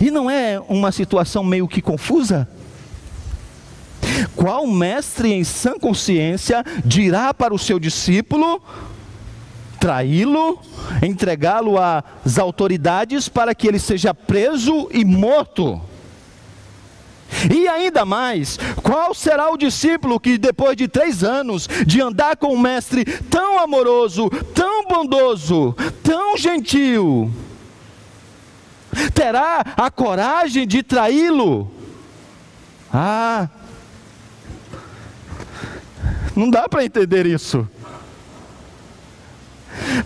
E 0.00 0.10
não 0.10 0.30
é 0.30 0.60
uma 0.68 0.92
situação 0.92 1.44
meio 1.44 1.68
que 1.68 1.80
confusa? 1.80 2.48
Qual 4.34 4.66
mestre 4.66 5.32
em 5.32 5.44
sã 5.44 5.78
consciência 5.78 6.64
dirá 6.84 7.32
para 7.34 7.54
o 7.54 7.58
seu 7.58 7.78
discípulo 7.78 8.62
traí-lo, 9.78 10.58
entregá-lo 11.02 11.76
às 11.78 12.38
autoridades 12.38 13.28
para 13.28 13.54
que 13.54 13.68
ele 13.68 13.78
seja 13.78 14.14
preso 14.14 14.88
e 14.92 15.04
morto? 15.04 15.80
E 17.52 17.68
ainda 17.68 18.04
mais, 18.04 18.58
qual 18.82 19.12
será 19.12 19.50
o 19.50 19.58
discípulo 19.58 20.18
que, 20.18 20.38
depois 20.38 20.76
de 20.76 20.88
três 20.88 21.22
anos 21.22 21.68
de 21.86 22.00
andar 22.00 22.36
com 22.36 22.54
um 22.54 22.58
mestre 22.58 23.04
tão 23.04 23.58
amoroso, 23.58 24.30
tão 24.54 24.86
bondoso, 24.86 25.74
tão 26.02 26.36
gentil, 26.36 27.30
terá 29.14 29.64
a 29.76 29.90
coragem 29.90 30.66
de 30.66 30.82
traí-lo? 30.82 31.70
Ah, 32.92 33.48
não 36.34 36.50
dá 36.50 36.68
para 36.68 36.84
entender 36.84 37.26
isso. 37.26 37.68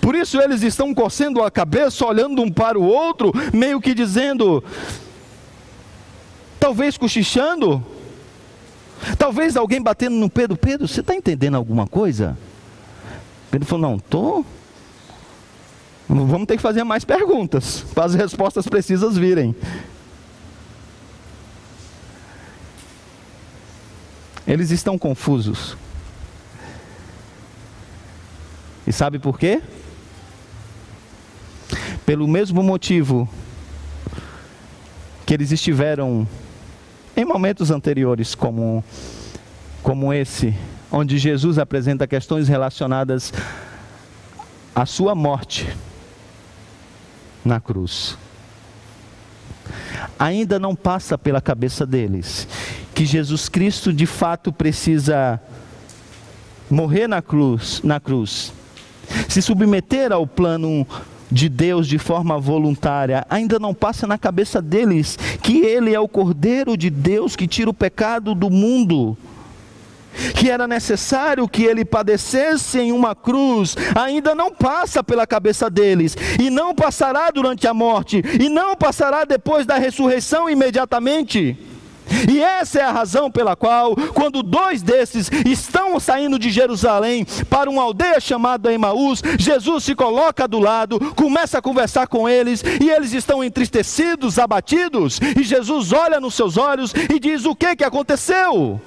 Por 0.01 0.15
isso 0.15 0.41
eles 0.41 0.63
estão 0.63 0.95
coçando 0.95 1.43
a 1.43 1.51
cabeça, 1.51 2.05
olhando 2.05 2.43
um 2.43 2.51
para 2.51 2.79
o 2.79 2.83
outro, 2.83 3.33
meio 3.53 3.81
que 3.81 3.95
dizendo: 3.95 4.63
talvez 6.59 6.97
cochichando, 6.97 7.85
talvez 9.19 9.57
alguém 9.57 9.81
batendo 9.81 10.17
no 10.17 10.29
Pedro, 10.29 10.57
Pedro, 10.57 10.87
você 10.87 11.01
está 11.01 11.15
entendendo 11.15 11.57
alguma 11.57 11.87
coisa? 11.87 12.37
Pedro 13.51 13.67
falou, 13.67 13.91
não, 13.91 13.97
estou. 13.97 14.47
Vamos 16.13 16.49
ter 16.49 16.57
que 16.57 16.63
fazer 16.63 16.83
mais 16.83 17.05
perguntas, 17.05 17.85
para 17.95 18.05
as 18.05 18.15
respostas 18.17 18.67
precisas 18.67 19.17
virem. 19.17 19.55
Eles 24.45 24.73
estão 24.73 24.99
confusos. 24.99 25.77
E 28.85 28.93
sabe 28.93 29.21
por 29.21 29.39
quê? 29.39 29.63
Pelo 32.05 32.27
mesmo 32.27 32.61
motivo 32.61 33.29
que 35.25 35.33
eles 35.33 35.53
estiveram 35.53 36.27
em 37.17 37.25
momentos 37.25 37.71
anteriores, 37.71 38.35
como, 38.35 38.83
como 39.81 40.13
esse, 40.13 40.57
onde 40.91 41.19
Jesus 41.19 41.57
apresenta 41.57 42.05
questões 42.09 42.49
relacionadas 42.49 43.33
à 44.75 44.85
sua 44.85 45.15
morte 45.15 45.69
na 47.45 47.61
cruz, 47.61 48.17
ainda 50.19 50.59
não 50.59 50.75
passa 50.75 51.17
pela 51.17 51.41
cabeça 51.41 51.87
deles 51.87 52.47
que 52.95 53.05
Jesus 53.05 53.49
Cristo 53.49 53.93
de 53.93 54.07
fato 54.07 54.53
precisa 54.53 55.41
morrer 56.71 57.09
na 57.09 57.23
cruz, 57.23 57.81
na 57.83 57.99
cruz, 57.99 58.53
se 59.29 59.41
submeter 59.41 60.13
ao 60.13 60.27
plano 60.27 60.87
de 61.31 61.49
Deus 61.49 61.87
de 61.87 61.99
forma 61.99 62.39
voluntária, 62.39 63.25
ainda 63.31 63.59
não 63.59 63.73
passa 63.73 64.07
na 64.07 64.19
cabeça 64.19 64.61
deles 64.61 65.17
que 65.43 65.59
Ele 65.59 65.95
é 65.95 66.01
o 66.01 66.09
Cordeiro 66.09 66.77
de 66.77 66.91
Deus 66.91 67.37
que 67.37 67.47
tira 67.47 67.71
o 67.71 67.75
pecado 67.75 68.35
do 68.35 68.51
mundo. 68.51 69.17
Que 70.35 70.51
era 70.51 70.67
necessário 70.67 71.49
que 71.49 71.65
ele 71.65 71.85
padecesse 71.85 72.79
em 72.79 72.93
uma 72.93 73.15
cruz, 73.15 73.77
ainda 73.95 74.35
não 74.35 74.51
passa 74.51 75.03
pela 75.03 75.27
cabeça 75.27 75.71
deles, 75.71 76.17
e 76.41 76.51
não 76.51 76.75
passará 76.75 77.31
durante 77.31 77.67
a 77.67 77.75
morte, 77.75 78.23
e 78.41 78.49
não 78.49 78.77
passará 78.77 79.25
depois 79.25 79.67
da 79.67 79.77
ressurreição 79.77 80.49
imediatamente. 80.49 81.57
E 82.29 82.43
essa 82.43 82.81
é 82.81 82.83
a 82.83 82.91
razão 82.91 83.31
pela 83.31 83.55
qual, 83.55 83.95
quando 84.15 84.43
dois 84.43 84.83
desses 84.83 85.31
estão 85.47 85.99
saindo 86.01 86.39
de 86.39 86.51
Jerusalém 86.51 87.25
para 87.49 87.71
uma 87.71 87.83
aldeia 87.83 88.21
chamada 88.21 88.73
Emaús, 88.73 89.23
Jesus 89.39 89.85
se 89.85 89.95
coloca 89.95 90.49
do 90.49 90.59
lado, 90.59 90.99
começa 91.15 91.59
a 91.59 91.63
conversar 91.63 92.09
com 92.09 92.29
eles, 92.29 92.65
e 92.81 92.91
eles 92.91 93.13
estão 93.13 93.45
entristecidos, 93.45 94.39
abatidos, 94.39 95.21
e 95.39 95.43
Jesus 95.43 95.93
olha 95.93 96.21
nos 96.21 96.35
seus 96.35 96.57
olhos 96.57 96.93
e 96.93 97.21
diz: 97.21 97.45
O 97.45 97.55
que 97.55 97.77
que 97.77 97.85
aconteceu? 97.85 98.81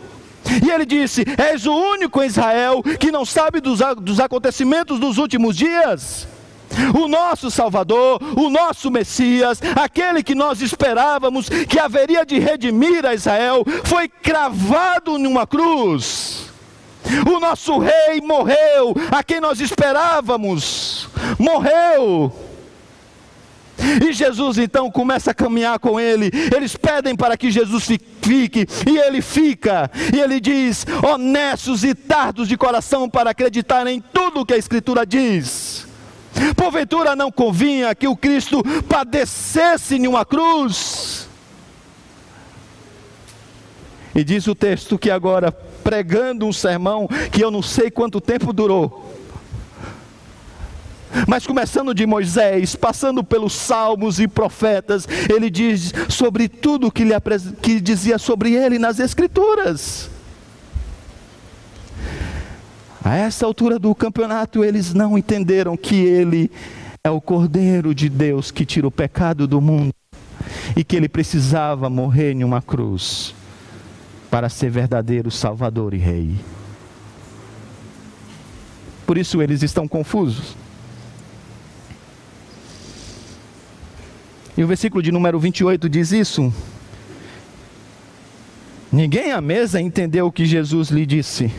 E 0.64 0.70
ele 0.70 0.86
disse: 0.86 1.24
És 1.38 1.66
o 1.66 1.74
único 1.74 2.22
em 2.22 2.28
Israel 2.28 2.84
que 3.00 3.12
não 3.12 3.26
sabe 3.26 3.60
dos, 3.60 3.80
dos 4.02 4.20
acontecimentos 4.20 5.00
dos 5.00 5.18
últimos 5.18 5.56
dias. 5.56 6.28
O 7.00 7.08
nosso 7.08 7.52
Salvador, 7.52 8.20
o 8.36 8.50
nosso 8.50 8.90
Messias, 8.90 9.62
aquele 9.76 10.24
que 10.24 10.34
nós 10.34 10.60
esperávamos 10.60 11.48
que 11.48 11.80
haveria 11.80 12.26
de 12.26 12.40
redimir 12.40 13.06
a 13.06 13.14
Israel, 13.14 13.64
foi 13.84 14.08
cravado 14.08 15.20
numa 15.20 15.46
cruz. 15.46 16.52
O 17.28 17.40
nosso 17.40 17.78
rei 17.78 18.22
morreu, 18.22 18.96
a 19.12 19.24
quem 19.24 19.40
nós 19.40 19.60
esperávamos, 19.60 21.08
morreu. 21.38 22.34
E 24.06 24.14
Jesus 24.14 24.58
então 24.58 24.90
começa 24.90 25.32
a 25.32 25.34
caminhar 25.34 25.80
com 25.80 26.00
ele. 26.00 26.32
Eles 26.56 26.76
pedem 26.76 27.16
para 27.16 27.38
que 27.38 27.52
Jesus 27.52 27.86
fique, 28.22 28.68
e 28.90 28.98
ele 28.98 29.22
fica. 29.22 29.90
E 30.14 30.20
ele 30.20 30.40
diz: 30.40 30.86
honestos 31.04 31.84
e 31.84 31.94
tardos 31.94 32.48
de 32.48 32.58
coração 32.58 33.10
para 33.10 33.32
acreditar 33.32 33.86
em 33.88 34.02
tudo 34.02 34.42
o 34.42 34.46
que 34.46 34.54
a 34.54 34.58
Escritura 34.58 35.06
diz. 35.06 35.88
Porventura 36.56 37.16
não 37.16 37.32
convinha 37.32 37.94
que 37.94 38.08
o 38.08 38.16
Cristo 38.16 38.64
padecesse 38.88 39.96
em 39.96 40.08
uma 40.08 40.26
cruz. 40.26 41.28
E 44.16 44.24
diz 44.24 44.48
o 44.48 44.54
texto 44.54 44.98
que 44.98 45.10
agora, 45.10 45.52
pregando 45.52 46.46
um 46.46 46.54
sermão 46.54 47.08
que 47.32 47.44
eu 47.44 47.50
não 47.50 47.62
sei 47.62 47.90
quanto 47.90 48.22
tempo 48.22 48.54
durou, 48.54 49.13
mas 51.28 51.46
começando 51.46 51.94
de 51.94 52.06
Moisés, 52.06 52.76
passando 52.76 53.24
pelos 53.24 53.54
salmos 53.54 54.20
e 54.20 54.28
profetas, 54.28 55.08
ele 55.34 55.50
diz 55.50 55.94
sobre 56.10 56.48
tudo 56.48 56.92
que, 56.92 57.04
lhe, 57.04 57.14
que 57.62 57.80
dizia 57.80 58.18
sobre 58.18 58.54
ele 58.54 58.80
nas 58.80 59.00
Escrituras. 59.00 60.10
A 63.04 63.18
essa 63.18 63.46
altura 63.46 63.78
do 63.78 63.94
campeonato, 63.94 64.64
eles 64.64 64.94
não 64.94 65.18
entenderam 65.18 65.76
que 65.76 65.96
ele 65.96 66.50
é 67.04 67.10
o 67.10 67.20
Cordeiro 67.20 67.94
de 67.94 68.08
Deus 68.08 68.50
que 68.50 68.66
tira 68.66 68.88
o 68.88 68.92
pecado 68.92 69.46
do 69.46 69.60
mundo 69.60 69.94
e 70.76 70.86
que 70.86 70.96
ele 70.96 71.10
precisava 71.10 71.90
morrer 71.90 72.32
em 72.32 72.46
uma 72.46 72.62
cruz 72.62 73.36
para 74.32 74.48
ser 74.48 74.70
verdadeiro 74.70 75.30
Salvador 75.30 75.94
e 75.94 75.98
Rei. 75.98 76.36
Por 79.06 79.18
isso 79.18 79.42
eles 79.42 79.62
estão 79.62 79.86
confusos. 79.86 80.56
E 84.56 84.64
o 84.64 84.68
versículo 84.68 85.02
de 85.02 85.12
número 85.12 85.40
28 85.40 85.90
diz 85.90 86.12
isso. 86.12 86.54
Ninguém 88.92 89.32
à 89.32 89.42
mesa 89.42 89.82
entendeu 89.82 90.28
o 90.28 90.32
que 90.32 90.46
Jesus 90.46 90.90
lhe 90.90 91.06
disse. 91.06 91.52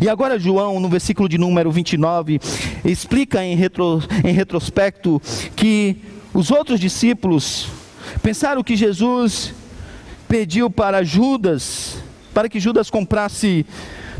E 0.00 0.08
agora, 0.08 0.38
João, 0.38 0.80
no 0.80 0.88
versículo 0.88 1.28
de 1.28 1.36
número 1.36 1.70
29, 1.70 2.40
explica 2.84 3.44
em, 3.44 3.54
retro, 3.54 4.02
em 4.24 4.32
retrospecto 4.32 5.20
que 5.54 5.98
os 6.32 6.50
outros 6.50 6.80
discípulos 6.80 7.68
pensaram 8.22 8.64
que 8.64 8.76
Jesus 8.76 9.52
pediu 10.26 10.70
para 10.70 11.04
Judas, 11.04 11.98
para 12.32 12.48
que 12.48 12.58
Judas 12.58 12.88
comprasse 12.88 13.66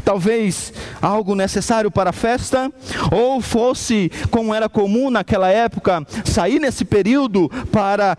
talvez 0.04 0.72
algo 1.00 1.34
necessário 1.34 1.90
para 1.90 2.10
a 2.10 2.12
festa, 2.12 2.70
ou 3.10 3.40
fosse, 3.40 4.10
como 4.30 4.54
era 4.54 4.68
comum 4.68 5.10
naquela 5.10 5.48
época, 5.48 6.06
sair 6.24 6.60
nesse 6.60 6.84
período 6.84 7.48
para 7.72 8.16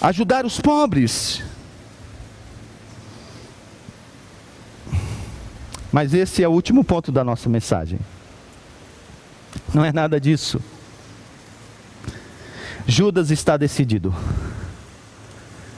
ajudar 0.00 0.44
os 0.44 0.60
pobres. 0.60 1.42
Mas 5.90 6.12
esse 6.12 6.42
é 6.42 6.48
o 6.48 6.52
último 6.52 6.84
ponto 6.84 7.10
da 7.10 7.24
nossa 7.24 7.48
mensagem. 7.48 7.98
Não 9.72 9.84
é 9.84 9.92
nada 9.92 10.20
disso. 10.20 10.60
Judas 12.86 13.30
está 13.30 13.56
decidido. 13.56 14.14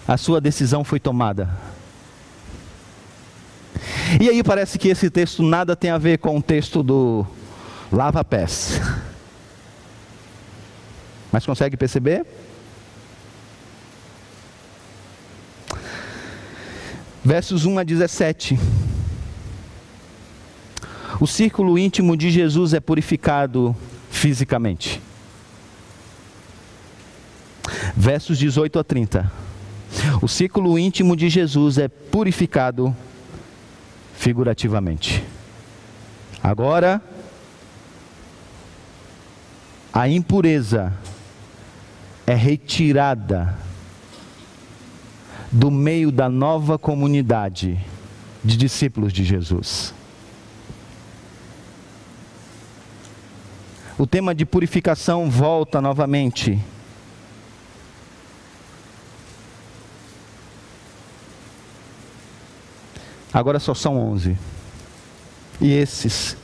A 0.07 0.17
sua 0.17 0.41
decisão 0.41 0.83
foi 0.83 0.99
tomada. 0.99 1.49
E 4.21 4.29
aí 4.29 4.43
parece 4.43 4.79
que 4.79 4.89
esse 4.89 5.09
texto 5.11 5.43
nada 5.43 5.77
tem 5.77 5.91
a 5.91 5.99
ver 5.99 6.19
com 6.19 6.37
o 6.37 6.43
texto 6.43 6.83
do 6.83 7.27
lava-pés. 7.93 8.81
Mas 11.31 11.47
consegue 11.47 11.77
perceber? 11.77 12.27
Versos 17.25 17.65
1 17.65 17.79
a 17.79 17.85
17. 17.85 18.59
O 21.21 21.27
círculo 21.27 21.79
íntimo 21.79 22.17
de 22.17 22.31
Jesus 22.31 22.73
é 22.75 22.81
purificado 22.81 23.77
fisicamente. 24.11 25.01
Versos 27.95 28.39
18 28.39 28.79
a 28.79 28.85
30. 28.85 29.33
O 30.23 30.29
círculo 30.29 30.79
íntimo 30.79 31.15
de 31.15 31.29
Jesus 31.29 31.79
é 31.79 31.89
purificado 31.89 32.89
fisicamente 32.89 33.10
figurativamente. 34.21 35.25
Agora, 36.43 37.01
a 39.91 40.07
impureza 40.07 40.93
é 42.27 42.35
retirada 42.35 43.57
do 45.51 45.71
meio 45.71 46.13
da 46.13 46.29
nova 46.29 46.79
comunidade 46.79 47.83
de 48.45 48.59
discípulos 48.59 49.11
de 49.11 49.25
Jesus. 49.25 49.95
O 53.99 54.07
tema 54.07 54.35
de 54.35 54.45
purificação 54.45 55.31
volta 55.31 55.81
novamente 55.81 56.63
Agora 63.33 63.59
só 63.59 63.75
são 63.75 63.97
onze. 63.97 64.37
E 65.61 65.73
esses 65.73 66.37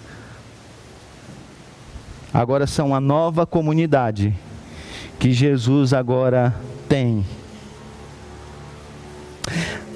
agora 2.33 2.67
são 2.67 2.95
a 2.95 3.01
nova 3.01 3.47
comunidade 3.47 4.35
que 5.19 5.33
Jesus 5.33 5.93
agora 5.93 6.55
tem. 6.89 7.25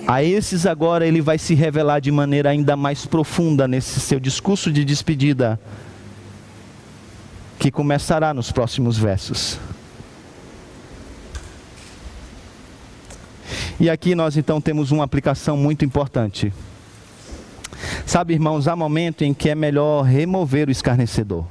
A 0.07 0.24
esses 0.24 0.66
agora 0.66 1.07
ele 1.07 1.20
vai 1.20 1.38
se 1.38 1.55
revelar 1.55 2.01
de 2.01 2.11
maneira 2.11 2.51
ainda 2.51 2.76
mais 2.76 3.07
profunda 3.07 3.68
nesse 3.68 4.01
seu 4.01 4.18
discurso 4.18 4.72
de 4.72 4.84
despedida, 4.84 5.61
que 7.59 7.70
começará 7.70 8.34
nos 8.34 8.51
próximos 8.51 8.99
versos. 8.99 9.61
E 13.78 13.88
aqui 13.88 14.14
nós 14.14 14.36
então 14.36 14.61
temos 14.61 14.91
uma 14.91 15.05
aplicação 15.05 15.57
muito 15.57 15.84
importante. 15.84 16.53
Sabe, 18.11 18.34
irmãos, 18.34 18.66
há 18.66 18.74
momento 18.74 19.22
em 19.22 19.32
que 19.32 19.48
é 19.48 19.54
melhor 19.54 20.02
remover 20.02 20.66
o 20.66 20.72
escarnecedor. 20.72 21.44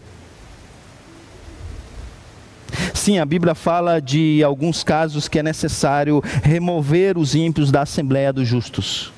Sim, 2.93 3.18
a 3.18 3.26
Bíblia 3.26 3.55
fala 3.55 4.01
de 4.01 4.43
alguns 4.43 4.84
casos 4.84 5.30
que 5.30 5.39
é 5.39 5.41
necessário 5.41 6.22
remover 6.43 7.18
os 7.18 7.34
ímpios 7.34 7.72
da 7.72 7.84
Assembleia 7.84 8.34
dos 8.34 8.45
Justos. 8.45 9.14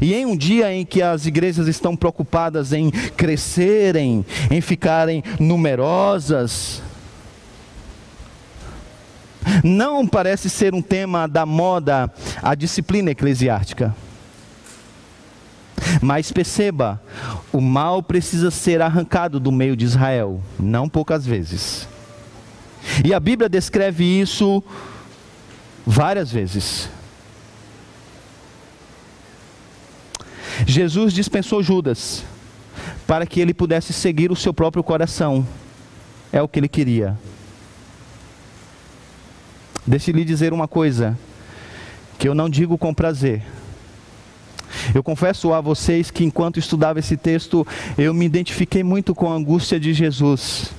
E 0.00 0.14
em 0.14 0.24
um 0.24 0.36
dia 0.36 0.72
em 0.72 0.86
que 0.86 1.02
as 1.02 1.26
igrejas 1.26 1.66
estão 1.66 1.96
preocupadas 1.96 2.72
em 2.72 2.88
crescerem, 3.16 4.24
em 4.48 4.60
ficarem 4.60 5.24
numerosas, 5.40 6.80
não 9.64 10.06
parece 10.06 10.48
ser 10.48 10.72
um 10.72 10.80
tema 10.80 11.26
da 11.26 11.44
moda 11.44 12.08
a 12.40 12.54
disciplina 12.54 13.10
eclesiástica. 13.10 14.05
Mas 16.00 16.32
perceba, 16.32 17.00
o 17.52 17.60
mal 17.60 18.02
precisa 18.02 18.50
ser 18.50 18.80
arrancado 18.80 19.38
do 19.38 19.52
meio 19.52 19.76
de 19.76 19.84
Israel, 19.84 20.40
não 20.58 20.88
poucas 20.88 21.26
vezes. 21.26 21.88
E 23.04 23.12
a 23.12 23.20
Bíblia 23.20 23.48
descreve 23.48 24.04
isso 24.04 24.62
várias 25.86 26.30
vezes. 26.30 26.88
Jesus 30.66 31.12
dispensou 31.12 31.62
Judas 31.62 32.24
para 33.06 33.26
que 33.26 33.40
ele 33.40 33.54
pudesse 33.54 33.92
seguir 33.92 34.32
o 34.32 34.36
seu 34.36 34.54
próprio 34.54 34.82
coração. 34.82 35.46
É 36.32 36.42
o 36.42 36.48
que 36.48 36.58
ele 36.58 36.68
queria. 36.68 37.16
Deixe-lhe 39.86 40.24
dizer 40.24 40.52
uma 40.52 40.66
coisa 40.66 41.16
que 42.18 42.28
eu 42.28 42.34
não 42.34 42.48
digo 42.48 42.76
com 42.76 42.92
prazer. 42.92 43.42
Eu 44.94 45.02
confesso 45.02 45.52
a 45.52 45.60
vocês 45.60 46.10
que 46.10 46.24
enquanto 46.24 46.58
estudava 46.58 46.98
esse 46.98 47.16
texto, 47.16 47.66
eu 47.96 48.12
me 48.14 48.24
identifiquei 48.26 48.82
muito 48.82 49.14
com 49.14 49.30
a 49.30 49.34
angústia 49.34 49.78
de 49.78 49.92
Jesus. 49.92 50.70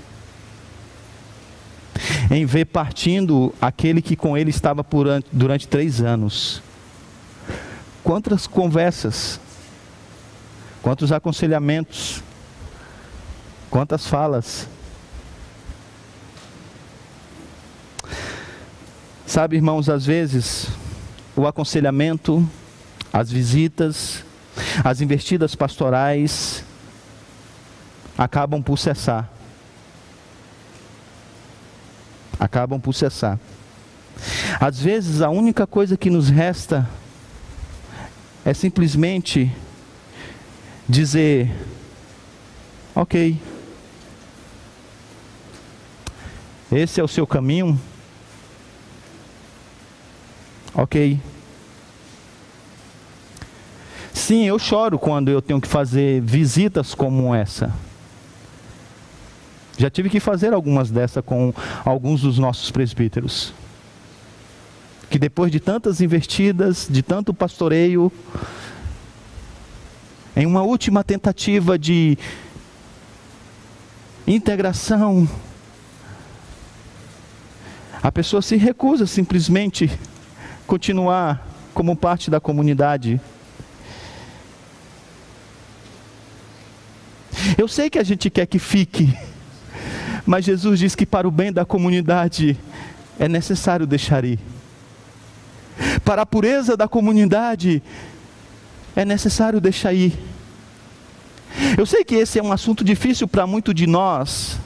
Em 2.30 2.46
ver 2.46 2.66
partindo 2.66 3.54
aquele 3.60 4.02
que 4.02 4.16
com 4.16 4.38
ele 4.38 4.50
estava 4.50 4.86
durante 5.32 5.68
três 5.68 6.02
anos. 6.02 6.62
Quantas 8.04 8.48
conversas, 8.48 9.40
quantos 10.82 11.12
aconselhamentos, 11.12 12.24
quantas 13.70 14.08
falas. 14.08 14.68
Sabe, 19.26 19.58
irmãos, 19.58 19.90
às 19.90 20.06
vezes 20.06 20.70
o 21.36 21.46
aconselhamento, 21.46 22.50
as 23.18 23.32
visitas, 23.32 24.24
as 24.84 25.02
investidas 25.02 25.56
pastorais 25.56 26.64
acabam 28.16 28.62
por 28.62 28.78
cessar. 28.78 29.28
Acabam 32.40 32.80
por 32.80 32.94
cessar. 32.94 33.40
Às 34.60 34.80
vezes 34.80 35.24
a 35.24 35.32
única 35.32 35.66
coisa 35.66 35.98
que 35.98 36.12
nos 36.12 36.30
resta 36.30 36.88
é 38.46 38.54
simplesmente 38.54 39.52
dizer: 40.88 41.52
ok, 42.94 43.42
esse 46.72 47.02
é 47.02 47.04
o 47.04 47.08
seu 47.08 47.26
caminho, 47.26 47.82
ok. 50.76 51.20
Sim, 54.18 54.46
eu 54.46 54.58
choro 54.58 54.98
quando 54.98 55.30
eu 55.30 55.44
tenho 55.44 55.62
que 55.62 55.68
fazer 55.68 56.22
visitas 56.22 56.96
como 56.96 57.36
essa. 57.36 57.72
Já 59.78 59.92
tive 59.92 60.10
que 60.10 60.20
fazer 60.20 60.54
algumas 60.54 60.90
dessas 60.90 61.24
com 61.24 61.54
alguns 61.86 62.22
dos 62.22 62.40
nossos 62.40 62.72
presbíteros 62.72 63.54
que 65.08 65.20
depois 65.20 65.52
de 65.52 65.60
tantas 65.60 66.02
investidas, 66.02 66.88
de 66.90 67.04
tanto 67.04 67.32
pastoreio, 67.32 68.12
em 70.36 70.48
uma 70.48 70.64
última 70.64 71.04
tentativa 71.04 71.78
de 71.78 72.18
integração, 74.26 75.30
a 78.02 78.12
pessoa 78.12 78.42
se 78.42 78.58
recusa 78.58 79.06
simplesmente 79.06 79.90
continuar 80.66 81.48
como 81.72 81.96
parte 81.96 82.32
da 82.32 82.40
comunidade. 82.40 83.22
Eu 87.56 87.68
sei 87.68 87.90
que 87.90 88.00
a 88.00 88.04
gente 88.04 88.30
quer 88.30 88.48
que 88.48 88.58
fique, 88.58 89.16
mas 90.26 90.46
Jesus 90.46 90.80
diz 90.80 90.96
que 90.96 91.06
para 91.06 91.28
o 91.28 91.32
bem 91.32 91.54
da 91.54 91.66
comunidade 91.66 92.58
é 93.20 93.28
necessário 93.28 93.86
deixar 93.86 94.26
ir 94.26 94.40
para 96.04 96.22
a 96.22 96.26
pureza 96.26 96.76
da 96.76 96.88
comunidade, 96.88 97.82
é 98.96 99.06
necessário 99.06 99.60
deixar 99.62 99.94
ir. 99.94 100.18
Eu 101.78 101.86
sei 101.86 102.04
que 102.04 102.16
esse 102.16 102.40
é 102.40 102.44
um 102.44 102.52
assunto 102.52 102.84
difícil 102.84 103.28
para 103.28 103.48
muito 103.48 103.74
de 103.74 103.88
nós. 103.88 104.58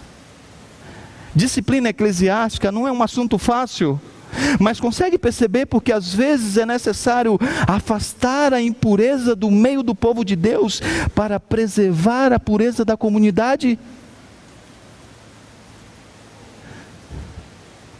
Disciplina 1.33 1.89
eclesiástica 1.89 2.71
não 2.71 2.87
é 2.87 2.91
um 2.91 3.01
assunto 3.01 3.37
fácil, 3.37 3.99
mas 4.59 4.79
consegue 4.79 5.17
perceber 5.17 5.65
porque 5.65 5.91
às 5.91 6.13
vezes 6.13 6.57
é 6.57 6.65
necessário 6.65 7.39
afastar 7.67 8.53
a 8.53 8.61
impureza 8.61 9.35
do 9.35 9.49
meio 9.51 9.83
do 9.83 9.93
povo 9.93 10.23
de 10.23 10.35
Deus 10.35 10.81
para 11.13 11.39
preservar 11.39 12.33
a 12.33 12.39
pureza 12.39 12.83
da 12.85 12.95
comunidade? 12.95 13.77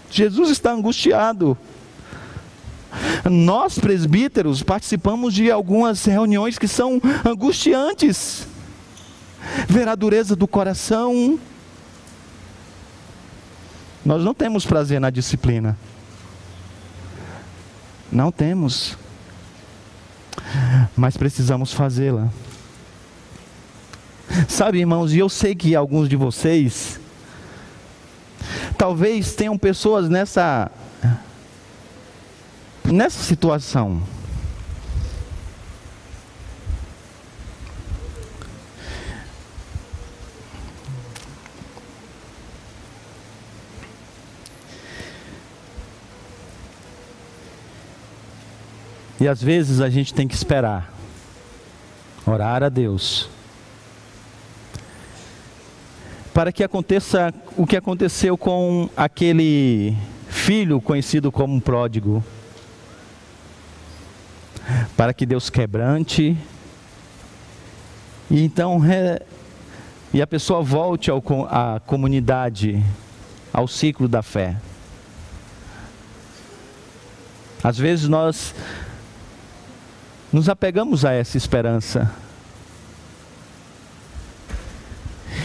Jesus 0.09 0.49
está 0.49 0.71
angustiado. 0.71 1.57
Nós, 3.29 3.79
presbíteros, 3.79 4.61
participamos 4.61 5.33
de 5.33 5.49
algumas 5.49 6.03
reuniões 6.03 6.59
que 6.59 6.67
são 6.67 7.01
angustiantes. 7.25 8.45
Ver 9.67 9.87
a 9.87 9.95
dureza 9.95 10.35
do 10.35 10.47
coração. 10.47 11.39
Nós 14.05 14.23
não 14.23 14.33
temos 14.33 14.65
prazer 14.65 14.99
na 14.99 15.09
disciplina. 15.09 15.77
Não 18.11 18.31
temos. 18.31 18.97
Mas 20.95 21.15
precisamos 21.15 21.73
fazê-la. 21.73 22.29
Sabe, 24.47 24.79
irmãos, 24.79 25.13
e 25.13 25.19
eu 25.19 25.29
sei 25.29 25.55
que 25.55 25.75
alguns 25.75 26.07
de 26.07 26.15
vocês 26.15 26.99
talvez 28.77 29.35
tenham 29.35 29.57
pessoas 29.57 30.09
nessa 30.09 30.71
Nessa 32.83 33.23
situação, 33.23 34.01
E 49.21 49.27
às 49.27 49.39
vezes 49.39 49.81
a 49.81 49.87
gente 49.87 50.15
tem 50.15 50.27
que 50.27 50.33
esperar, 50.33 50.91
orar 52.25 52.63
a 52.63 52.69
Deus, 52.69 53.29
para 56.33 56.51
que 56.51 56.63
aconteça 56.63 57.31
o 57.55 57.67
que 57.67 57.77
aconteceu 57.77 58.35
com 58.35 58.89
aquele 58.97 59.95
filho 60.27 60.81
conhecido 60.81 61.31
como 61.31 61.61
pródigo. 61.61 62.23
Para 64.97 65.13
que 65.13 65.23
Deus 65.23 65.51
quebrante. 65.51 66.35
E 68.27 68.43
então 68.43 68.81
e 70.11 70.19
a 70.19 70.25
pessoa 70.25 70.63
volte 70.63 71.11
ao, 71.11 71.23
à 71.47 71.79
comunidade, 71.85 72.83
ao 73.53 73.67
ciclo 73.67 74.07
da 74.07 74.23
fé. 74.23 74.57
Às 77.63 77.77
vezes 77.77 78.07
nós 78.09 78.55
nos 80.31 80.47
apegamos 80.49 81.03
a 81.03 81.11
essa 81.11 81.37
esperança. 81.37 82.11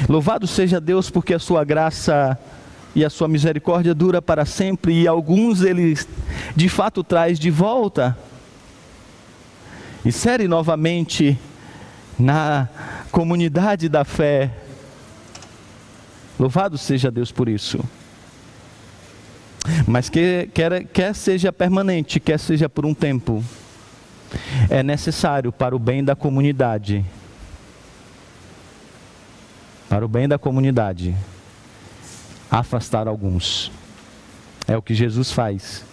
Louvado 0.08 0.46
seja 0.46 0.80
Deus 0.80 1.10
porque 1.10 1.34
a 1.34 1.38
sua 1.38 1.64
graça 1.64 2.38
e 2.94 3.04
a 3.04 3.10
sua 3.10 3.28
misericórdia 3.28 3.94
dura 3.94 4.22
para 4.22 4.44
sempre 4.44 5.02
e 5.02 5.08
alguns 5.08 5.62
ele 5.62 5.98
de 6.54 6.68
fato 6.68 7.02
traz 7.02 7.38
de 7.38 7.50
volta 7.50 8.16
insere 10.04 10.46
novamente 10.46 11.36
na 12.18 12.68
comunidade 13.10 13.88
da 13.88 14.04
fé. 14.04 14.50
Louvado 16.38 16.78
seja 16.78 17.10
Deus 17.10 17.32
por 17.32 17.48
isso. 17.48 17.80
Mas 19.86 20.08
que, 20.08 20.48
quer, 20.54 20.84
quer 20.84 21.14
seja 21.14 21.52
permanente, 21.52 22.20
quer 22.20 22.38
seja 22.38 22.68
por 22.68 22.86
um 22.86 22.94
tempo, 22.94 23.42
é 24.68 24.82
necessário 24.82 25.52
para 25.52 25.74
o 25.74 25.78
bem 25.78 26.04
da 26.04 26.16
comunidade. 26.16 27.04
Para 29.88 30.04
o 30.04 30.08
bem 30.08 30.28
da 30.28 30.38
comunidade, 30.38 31.14
afastar 32.50 33.06
alguns. 33.06 33.70
É 34.66 34.76
o 34.76 34.82
que 34.82 34.94
Jesus 34.94 35.30
faz. 35.30 35.84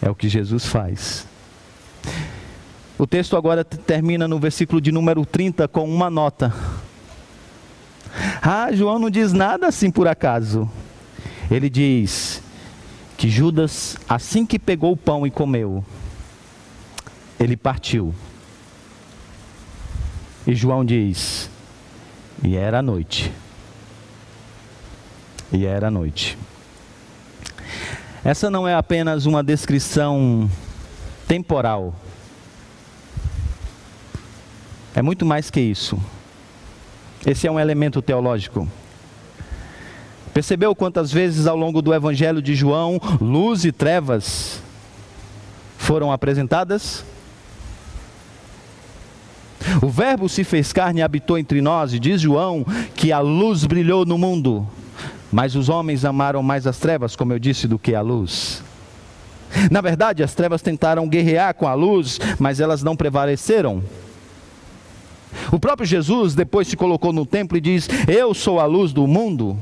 É 0.00 0.10
o 0.10 0.14
que 0.14 0.28
Jesus 0.28 0.66
faz. 0.66 1.26
O 2.98 3.06
texto 3.06 3.36
agora 3.36 3.64
termina 3.64 4.26
no 4.26 4.38
versículo 4.38 4.80
de 4.80 4.90
número 4.90 5.26
30 5.26 5.68
com 5.68 5.84
uma 5.84 6.08
nota. 6.08 6.52
Ah, 8.40 8.72
João 8.72 8.98
não 8.98 9.10
diz 9.10 9.32
nada 9.32 9.66
assim 9.66 9.90
por 9.90 10.08
acaso. 10.08 10.70
Ele 11.50 11.68
diz 11.68 12.42
que 13.22 13.30
Judas, 13.30 13.96
assim 14.08 14.44
que 14.44 14.58
pegou 14.58 14.90
o 14.90 14.96
pão 14.96 15.24
e 15.24 15.30
comeu, 15.30 15.84
ele 17.38 17.56
partiu. 17.56 18.12
E 20.44 20.56
João 20.56 20.84
diz: 20.84 21.48
e 22.42 22.56
era 22.56 22.82
noite. 22.82 23.32
E 25.52 25.64
era 25.64 25.88
noite. 25.88 26.36
Essa 28.24 28.50
não 28.50 28.66
é 28.66 28.74
apenas 28.74 29.24
uma 29.24 29.40
descrição 29.40 30.50
temporal 31.28 31.94
É 34.96 35.00
muito 35.00 35.24
mais 35.24 35.48
que 35.48 35.60
isso. 35.60 35.96
Esse 37.24 37.46
é 37.46 37.52
um 37.52 37.60
elemento 37.60 38.02
teológico. 38.02 38.68
Percebeu 40.32 40.74
quantas 40.74 41.12
vezes 41.12 41.46
ao 41.46 41.56
longo 41.56 41.82
do 41.82 41.92
Evangelho 41.92 42.40
de 42.40 42.54
João, 42.54 42.98
luz 43.20 43.64
e 43.64 43.72
trevas 43.72 44.62
foram 45.76 46.10
apresentadas? 46.10 47.04
O 49.82 49.88
Verbo 49.88 50.28
se 50.28 50.42
fez 50.42 50.72
carne 50.72 51.00
e 51.00 51.02
habitou 51.02 51.36
entre 51.36 51.60
nós, 51.60 51.92
e 51.92 51.98
diz 51.98 52.20
João 52.20 52.64
que 52.94 53.12
a 53.12 53.20
luz 53.20 53.64
brilhou 53.64 54.06
no 54.06 54.16
mundo, 54.16 54.66
mas 55.30 55.54
os 55.54 55.68
homens 55.68 56.04
amaram 56.04 56.42
mais 56.42 56.66
as 56.66 56.78
trevas, 56.78 57.14
como 57.14 57.32
eu 57.32 57.38
disse, 57.38 57.68
do 57.68 57.78
que 57.78 57.94
a 57.94 58.00
luz. 58.00 58.62
Na 59.70 59.82
verdade, 59.82 60.22
as 60.22 60.34
trevas 60.34 60.62
tentaram 60.62 61.06
guerrear 61.06 61.54
com 61.54 61.68
a 61.68 61.74
luz, 61.74 62.18
mas 62.38 62.58
elas 62.58 62.82
não 62.82 62.96
prevaleceram. 62.96 63.82
O 65.50 65.58
próprio 65.58 65.86
Jesus 65.86 66.34
depois 66.34 66.68
se 66.68 66.76
colocou 66.76 67.12
no 67.12 67.26
templo 67.26 67.56
e 67.56 67.60
diz: 67.60 67.88
Eu 68.08 68.32
sou 68.32 68.58
a 68.58 68.64
luz 68.64 68.92
do 68.92 69.06
mundo. 69.06 69.58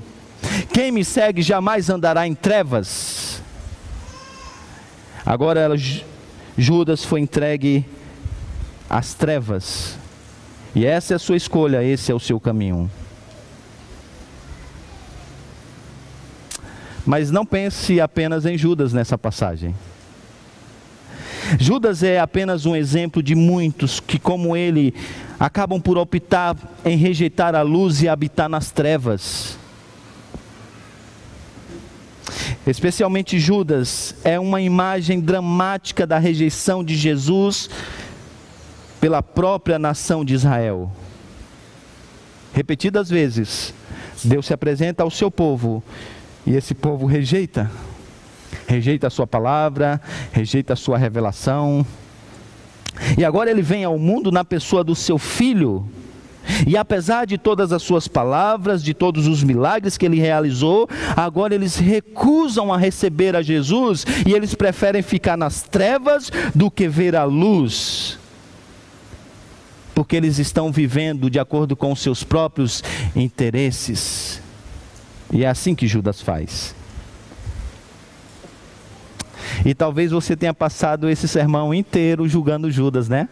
Quem 0.72 0.91
me 0.91 1.05
segue 1.05 1.43
jamais 1.43 1.91
andará 1.91 2.26
em 2.26 2.34
trevas. 2.34 3.43
Agora 5.24 5.68
Judas 6.57 7.05
foi 7.05 7.20
entregue 7.20 7.84
às 8.88 9.14
trevas. 9.14 9.97
E 10.74 10.86
essa 10.86 11.14
é 11.14 11.16
a 11.16 11.18
sua 11.18 11.36
escolha, 11.36 11.82
esse 11.82 12.12
é 12.12 12.14
o 12.14 12.20
seu 12.20 12.38
caminho. 12.38 12.91
Mas 17.05 17.30
não 17.30 17.45
pense 17.45 18.01
apenas 18.01 18.47
em 18.47 18.57
Judas 18.57 18.93
nessa 18.93 19.18
passagem. 19.18 19.74
Judas 21.59 22.03
é 22.03 22.20
apenas 22.20 22.66
um 22.66 22.76
exemplo 22.76 23.22
de 23.22 23.34
muitos 23.34 23.99
que, 23.99 24.18
como 24.18 24.57
ele, 24.57 24.95
acabam 25.38 25.80
por 25.80 25.99
optar 25.99 26.57
em 26.84 26.97
rejeitar 26.97 27.55
a 27.55 27.62
luz 27.62 28.03
e 28.03 28.09
habitar 28.09 28.49
nas 28.49 28.70
trevas. 28.70 29.59
Especialmente 32.70 33.36
Judas 33.36 34.14
é 34.22 34.38
uma 34.38 34.60
imagem 34.60 35.18
dramática 35.18 36.06
da 36.06 36.20
rejeição 36.20 36.84
de 36.84 36.94
Jesus 36.94 37.68
pela 39.00 39.20
própria 39.24 39.76
nação 39.76 40.24
de 40.24 40.34
Israel. 40.34 40.88
Repetidas 42.54 43.10
vezes, 43.10 43.74
Deus 44.22 44.46
se 44.46 44.54
apresenta 44.54 45.02
ao 45.02 45.10
seu 45.10 45.32
povo 45.32 45.82
e 46.46 46.54
esse 46.54 46.72
povo 46.72 47.06
rejeita. 47.06 47.68
Rejeita 48.68 49.08
a 49.08 49.10
sua 49.10 49.26
palavra, 49.26 50.00
rejeita 50.30 50.74
a 50.74 50.76
sua 50.76 50.96
revelação. 50.96 51.84
E 53.18 53.24
agora 53.24 53.50
ele 53.50 53.62
vem 53.62 53.82
ao 53.82 53.98
mundo 53.98 54.30
na 54.30 54.44
pessoa 54.44 54.84
do 54.84 54.94
seu 54.94 55.18
filho. 55.18 55.84
E 56.66 56.76
apesar 56.76 57.26
de 57.26 57.38
todas 57.38 57.72
as 57.72 57.82
suas 57.82 58.09
palavras, 58.09 58.82
de 58.82 58.94
todos 58.94 59.26
os 59.26 59.42
milagres 59.42 59.96
que 59.96 60.07
ele 60.07 60.18
realizou, 60.18 60.88
agora 61.16 61.55
eles 61.55 61.76
recusam 61.76 62.72
a 62.72 62.76
receber 62.76 63.36
a 63.36 63.42
Jesus 63.42 64.05
e 64.26 64.32
eles 64.32 64.55
preferem 64.55 65.03
ficar 65.03 65.36
nas 65.36 65.62
trevas 65.62 66.30
do 66.55 66.70
que 66.70 66.88
ver 66.88 67.16
a 67.16 67.24
luz 67.24 68.18
porque 70.01 70.16
eles 70.16 70.38
estão 70.38 70.72
vivendo 70.72 71.28
de 71.28 71.38
acordo 71.38 71.76
com 71.76 71.92
os 71.92 72.01
seus 72.01 72.24
próprios 72.24 72.82
interesses. 73.14 74.40
E 75.30 75.44
é 75.44 75.48
assim 75.48 75.74
que 75.74 75.86
Judas 75.86 76.22
faz. 76.22 76.74
E 79.64 79.74
talvez 79.74 80.11
você 80.11 80.34
tenha 80.34 80.55
passado 80.55 81.09
esse 81.09 81.28
sermão 81.28 81.74
inteiro 81.74 82.26
julgando 82.26 82.70
Judas, 82.70 83.11
né? 83.11 83.28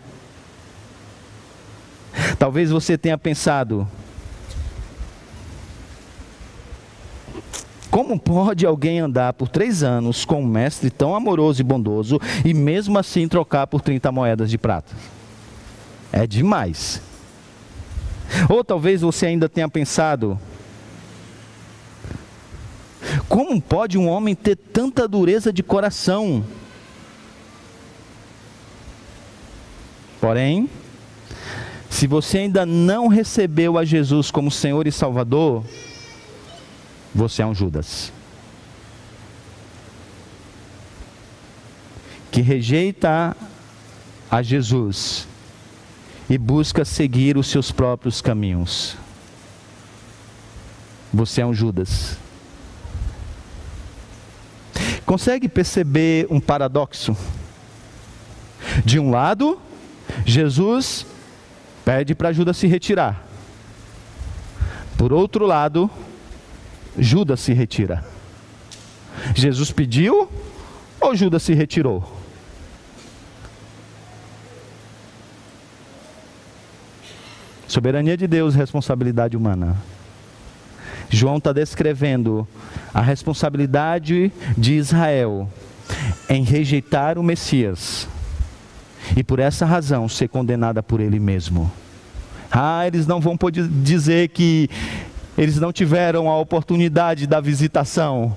Talvez 2.39 2.71
você 2.71 2.97
tenha 2.97 3.19
pensado: 3.19 3.87
como 7.91 8.19
pode 8.19 8.65
alguém 8.65 9.01
andar 9.01 9.33
por 9.33 9.49
três 9.49 9.83
anos 9.83 10.25
com 10.25 10.43
um 10.43 10.47
mestre 10.47 10.91
tão 10.91 11.15
amoroso 11.15 11.61
e 11.61 11.65
bondoso 11.65 12.21
e 12.45 12.55
mesmo 12.55 12.99
assim 12.99 13.27
trocar 13.27 13.67
por 13.67 13.81
30 13.81 14.13
moedas 14.13 14.51
de 14.51 14.59
prata? 14.59 14.95
É 16.13 16.27
demais. 16.27 17.03
Ou 18.49 18.63
talvez 18.63 19.01
você 19.01 19.27
ainda 19.27 19.49
tenha 19.49 19.69
pensado: 19.69 20.39
como 23.29 23.61
pode 23.61 23.99
um 23.99 24.09
homem 24.09 24.35
ter 24.35 24.57
tanta 24.57 25.09
dureza 25.09 25.53
de 25.53 25.63
coração? 25.63 26.45
Porém, 30.21 30.69
se 31.91 32.07
você 32.07 32.39
ainda 32.39 32.67
não 32.67 33.09
recebeu 33.09 33.79
a 33.79 33.85
Jesus 33.85 34.31
como 34.31 34.51
Senhor 34.51 34.87
e 34.87 34.93
Salvador, 34.93 35.65
você 37.15 37.43
é 37.43 37.47
um 37.47 37.55
Judas. 37.55 38.13
Que 42.31 42.43
rejeita 42.43 43.37
a 44.31 44.43
Jesus 44.43 45.27
e 46.29 46.37
busca 46.37 46.85
seguir 46.85 47.37
os 47.37 47.49
seus 47.49 47.73
próprios 47.73 48.21
caminhos. 48.21 48.97
Você 51.13 51.41
é 51.41 51.47
um 51.47 51.55
Judas. 51.55 52.19
Consegue 55.07 55.49
perceber 55.49 56.27
um 56.29 56.39
paradoxo? 56.39 57.17
De 58.85 58.99
um 58.99 59.11
lado, 59.11 59.59
Jesus 60.27 61.07
pede 61.89 62.15
para 62.15 62.35
Judas 62.35 62.59
se 62.59 62.67
retirar. 62.67 63.27
Por 64.99 65.11
outro 65.11 65.47
lado, 65.47 65.91
Judas 66.99 67.41
se 67.41 67.55
retira. 67.55 68.05
Jesus 69.35 69.73
pediu 69.73 70.31
ou 71.01 71.17
Judas 71.17 71.43
se 71.43 71.55
retirou? 71.55 72.05
Soberania 77.67 78.19
de 78.19 78.27
Deus, 78.27 78.55
responsabilidade 78.55 79.35
humana. 79.35 79.75
João 81.09 81.39
está 81.39 81.55
descrevendo 81.55 82.47
a 82.93 83.01
responsabilidade 83.01 84.31
de 84.59 84.75
Israel 84.75 85.51
em 86.29 86.45
rejeitar 86.45 87.17
o 87.17 87.23
Messias 87.23 88.07
e 89.17 89.23
por 89.23 89.39
essa 89.39 89.65
razão 89.65 90.09
ser 90.09 90.29
condenada 90.29 90.83
por 90.83 91.01
ele 91.01 91.19
mesmo. 91.19 91.71
Ah, 92.51 92.87
eles 92.87 93.07
não 93.07 93.21
vão 93.21 93.37
poder 93.37 93.69
dizer 93.69 94.29
que 94.29 94.71
eles 95.37 95.59
não 95.59 95.73
tiveram 95.73 96.29
a 96.29 96.39
oportunidade 96.39 97.27
da 97.27 97.41
visitação. 97.41 98.37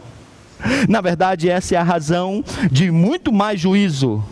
Na 0.87 1.01
verdade, 1.01 1.49
essa 1.49 1.75
é 1.75 1.77
a 1.77 1.83
razão 1.83 2.43
de 2.71 2.91
muito 2.91 3.31
mais 3.31 3.59
juízo. 3.59 4.23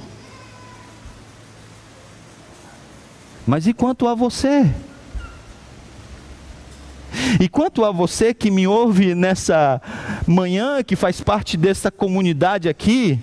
Mas 3.48 3.66
e 3.66 3.74
quanto 3.74 4.08
a 4.08 4.14
você? 4.14 4.70
E 7.40 7.50
quanto 7.50 7.84
a 7.84 7.92
você 7.92 8.34
que 8.34 8.52
me 8.52 8.68
ouve 8.68 9.16
nessa 9.16 9.82
manhã, 10.28 10.84
que 10.84 10.96
faz 10.96 11.22
parte 11.22 11.58
dessa 11.58 11.90
comunidade 11.90 12.70
aqui, 12.70 13.20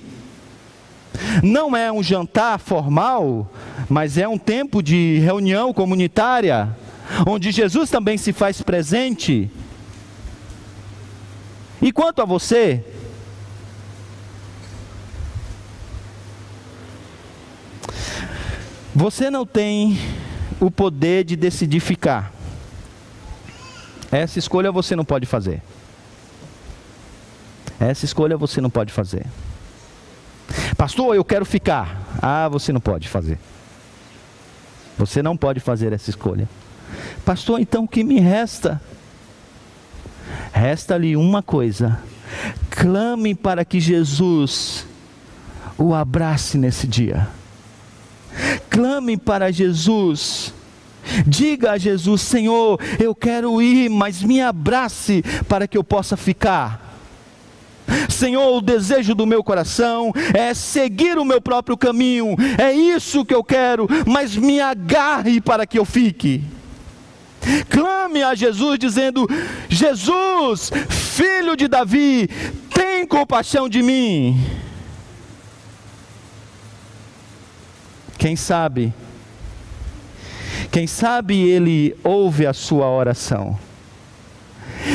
não 1.42 1.76
é 1.76 1.90
um 1.90 2.02
jantar 2.02 2.58
formal, 2.58 3.50
mas 3.88 4.18
é 4.18 4.26
um 4.26 4.38
tempo 4.38 4.82
de 4.82 5.18
reunião 5.18 5.72
comunitária, 5.72 6.76
onde 7.26 7.50
Jesus 7.50 7.90
também 7.90 8.18
se 8.18 8.32
faz 8.32 8.62
presente. 8.62 9.50
E 11.80 11.92
quanto 11.92 12.22
a 12.22 12.24
você, 12.24 12.84
você 18.94 19.30
não 19.30 19.44
tem 19.44 19.98
o 20.58 20.70
poder 20.70 21.24
de 21.24 21.36
decidir 21.36 21.80
ficar. 21.80 22.32
Essa 24.10 24.38
escolha 24.38 24.72
você 24.72 24.96
não 24.96 25.04
pode 25.04 25.26
fazer. 25.26 25.62
Essa 27.78 28.04
escolha 28.04 28.36
você 28.36 28.60
não 28.60 28.70
pode 28.70 28.92
fazer. 28.92 29.26
Pastor, 30.86 31.16
eu 31.16 31.24
quero 31.24 31.44
ficar. 31.44 32.00
Ah, 32.22 32.48
você 32.48 32.72
não 32.72 32.80
pode 32.80 33.08
fazer. 33.08 33.40
Você 34.96 35.20
não 35.20 35.36
pode 35.36 35.58
fazer 35.58 35.92
essa 35.92 36.10
escolha. 36.10 36.48
Pastor, 37.24 37.58
então 37.58 37.82
o 37.82 37.88
que 37.88 38.04
me 38.04 38.20
resta? 38.20 38.80
Resta-lhe 40.52 41.16
uma 41.16 41.42
coisa: 41.42 41.98
clame 42.70 43.34
para 43.34 43.64
que 43.64 43.80
Jesus 43.80 44.86
o 45.76 45.92
abrace 45.92 46.56
nesse 46.56 46.86
dia. 46.86 47.26
Clame 48.70 49.16
para 49.16 49.50
Jesus 49.50 50.54
Diga 51.26 51.72
a 51.72 51.78
Jesus: 51.78 52.22
Senhor, 52.22 52.80
eu 53.00 53.12
quero 53.12 53.60
ir, 53.60 53.88
mas 53.88 54.22
me 54.22 54.40
abrace 54.40 55.24
para 55.48 55.66
que 55.66 55.76
eu 55.76 55.82
possa 55.82 56.16
ficar. 56.16 56.85
Senhor, 58.08 58.56
o 58.56 58.60
desejo 58.60 59.14
do 59.14 59.26
meu 59.26 59.42
coração 59.42 60.12
é 60.34 60.54
seguir 60.54 61.18
o 61.18 61.24
meu 61.24 61.40
próprio 61.40 61.76
caminho, 61.76 62.36
é 62.58 62.72
isso 62.72 63.24
que 63.24 63.34
eu 63.34 63.44
quero, 63.44 63.88
mas 64.06 64.36
me 64.36 64.60
agarre 64.60 65.40
para 65.40 65.66
que 65.66 65.78
eu 65.78 65.84
fique. 65.84 66.42
Clame 67.68 68.22
a 68.22 68.34
Jesus 68.34 68.78
dizendo: 68.78 69.28
Jesus, 69.68 70.70
filho 70.88 71.56
de 71.56 71.68
Davi, 71.68 72.28
tem 72.74 73.06
compaixão 73.06 73.68
de 73.68 73.82
mim. 73.82 74.40
Quem 78.18 78.34
sabe, 78.34 78.92
quem 80.70 80.86
sabe 80.86 81.38
ele 81.38 81.96
ouve 82.02 82.46
a 82.46 82.52
sua 82.52 82.88
oração. 82.88 83.56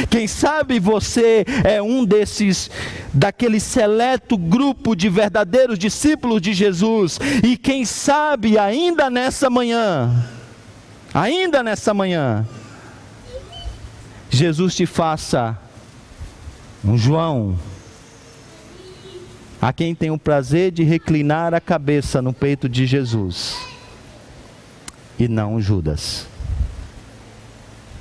Quem 0.09 0.27
sabe 0.27 0.79
você 0.79 1.45
é 1.63 1.81
um 1.81 2.05
desses, 2.05 2.69
daquele 3.13 3.59
seleto 3.59 4.37
grupo 4.37 4.95
de 4.95 5.09
verdadeiros 5.09 5.77
discípulos 5.77 6.41
de 6.41 6.53
Jesus, 6.53 7.19
e 7.43 7.57
quem 7.57 7.85
sabe 7.85 8.57
ainda 8.57 9.09
nessa 9.09 9.49
manhã, 9.49 10.25
ainda 11.13 11.61
nessa 11.63 11.93
manhã, 11.93 12.47
Jesus 14.29 14.75
te 14.75 14.85
faça 14.85 15.57
um 16.83 16.97
João, 16.97 17.59
a 19.61 19.71
quem 19.71 19.93
tem 19.93 20.09
o 20.09 20.17
prazer 20.17 20.71
de 20.71 20.83
reclinar 20.83 21.53
a 21.53 21.61
cabeça 21.61 22.21
no 22.21 22.33
peito 22.33 22.67
de 22.67 22.85
Jesus, 22.85 23.57
e 25.19 25.27
não 25.27 25.61
Judas. 25.61 26.25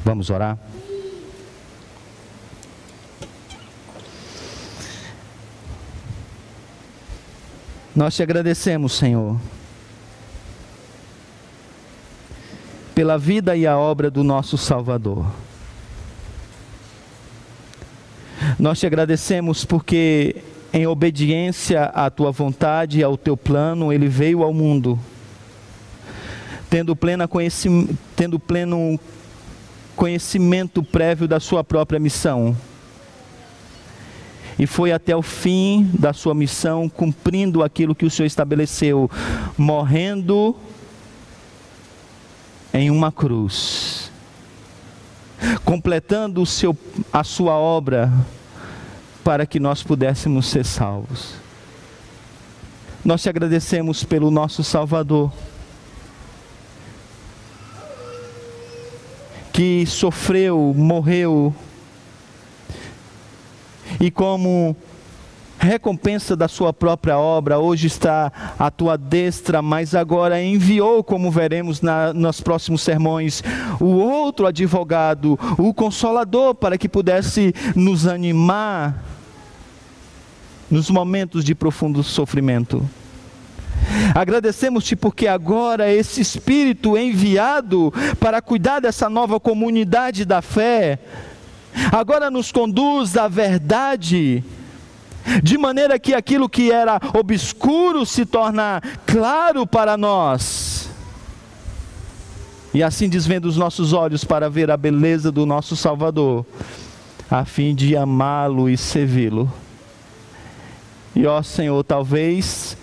Vamos 0.05 0.30
orar? 0.30 0.57
Nós 7.95 8.14
te 8.14 8.22
agradecemos, 8.22 8.93
Senhor, 8.93 9.36
pela 12.95 13.18
vida 13.18 13.57
e 13.57 13.66
a 13.66 13.76
obra 13.76 14.09
do 14.09 14.22
nosso 14.22 14.57
Salvador. 14.57 15.26
Nós 18.57 18.78
te 18.78 18.86
agradecemos 18.86 19.64
porque, 19.64 20.36
em 20.72 20.86
obediência 20.86 21.86
à 21.86 22.09
tua 22.09 22.30
vontade 22.30 23.01
e 23.01 23.03
ao 23.03 23.16
teu 23.16 23.36
plano, 23.36 23.93
ele 23.93 24.07
veio 24.07 24.45
ao 24.45 24.55
mundo, 24.55 24.97
tendo, 26.70 26.95
plena 26.95 27.26
conhecimento, 27.26 27.99
tendo 28.14 28.38
pleno 28.38 29.01
conhecimento 29.97 30.80
prévio 30.80 31.26
da 31.26 31.41
sua 31.41 31.64
própria 31.64 31.99
missão 31.99 32.57
e 34.61 34.67
foi 34.67 34.93
até 34.93 35.17
o 35.17 35.23
fim 35.23 35.91
da 35.99 36.13
sua 36.13 36.35
missão, 36.35 36.87
cumprindo 36.87 37.63
aquilo 37.63 37.95
que 37.95 38.05
o 38.05 38.11
Senhor 38.11 38.27
estabeleceu, 38.27 39.11
morrendo 39.57 40.55
em 42.71 42.91
uma 42.91 43.11
cruz, 43.11 44.13
completando 45.65 46.43
o 46.43 46.47
seu, 46.47 46.77
a 47.11 47.25
sua 47.25 47.55
obra 47.55 48.13
para 49.25 49.47
que 49.47 49.59
nós 49.59 49.83
pudéssemos 49.83 50.49
ser 50.49 50.67
salvos. 50.67 51.37
Nós 53.03 53.23
te 53.23 53.31
agradecemos 53.31 54.05
pelo 54.05 54.31
nosso 54.31 54.63
Salvador, 54.63 55.33
que 59.55 59.87
sofreu, 59.87 60.75
morreu, 60.77 61.55
e 63.99 64.11
como 64.11 64.76
recompensa 65.59 66.34
da 66.34 66.49
sua 66.49 66.72
própria 66.72 67.18
obra, 67.18 67.59
hoje 67.59 67.86
está 67.86 68.32
à 68.59 68.70
tua 68.70 68.97
destra, 68.97 69.61
mas 69.61 69.95
agora 69.95 70.43
enviou, 70.43 71.05
como 71.05 71.30
veremos 71.30 71.82
na, 71.82 72.14
nos 72.14 72.41
próximos 72.41 72.80
sermões, 72.80 73.43
o 73.78 73.97
outro 73.99 74.47
advogado, 74.47 75.38
o 75.59 75.74
consolador, 75.74 76.55
para 76.55 76.78
que 76.78 76.88
pudesse 76.88 77.55
nos 77.76 78.07
animar 78.07 79.05
nos 80.70 80.88
momentos 80.88 81.45
de 81.45 81.55
profundo 81.55 82.03
sofrimento. 82.03 82.88
Agradecemos-te 84.14 84.97
porque 84.97 85.26
agora 85.26 85.93
esse 85.93 86.20
Espírito 86.20 86.97
enviado 86.97 87.93
para 88.18 88.41
cuidar 88.41 88.80
dessa 88.80 89.11
nova 89.11 89.38
comunidade 89.38 90.24
da 90.24 90.41
fé, 90.41 90.99
agora 91.93 92.31
nos 92.31 92.51
conduz 92.53 93.16
à 93.16 93.29
verdade, 93.29 94.43
de 95.43 95.59
maneira 95.59 95.99
que 95.99 96.14
aquilo 96.14 96.49
que 96.49 96.71
era 96.73 97.01
obscuro 97.14 98.05
se 98.07 98.25
torna 98.25 98.83
claro 99.07 99.66
para 99.66 99.97
nós. 99.97 100.89
E 102.73 102.83
assim 102.83 103.09
desvendo 103.09 103.49
os 103.49 103.57
nossos 103.57 103.93
olhos 103.93 104.25
para 104.25 104.49
ver 104.49 104.71
a 104.71 104.77
beleza 104.77 105.33
do 105.33 105.45
nosso 105.45 105.75
Salvador, 105.77 106.47
a 107.31 107.45
fim 107.45 107.75
de 107.75 107.97
amá-lo 107.97 108.68
e 108.68 108.77
servi-lo. 108.77 109.53
E 111.14 111.27
ó 111.27 111.43
Senhor, 111.43 111.83
talvez 111.83 112.77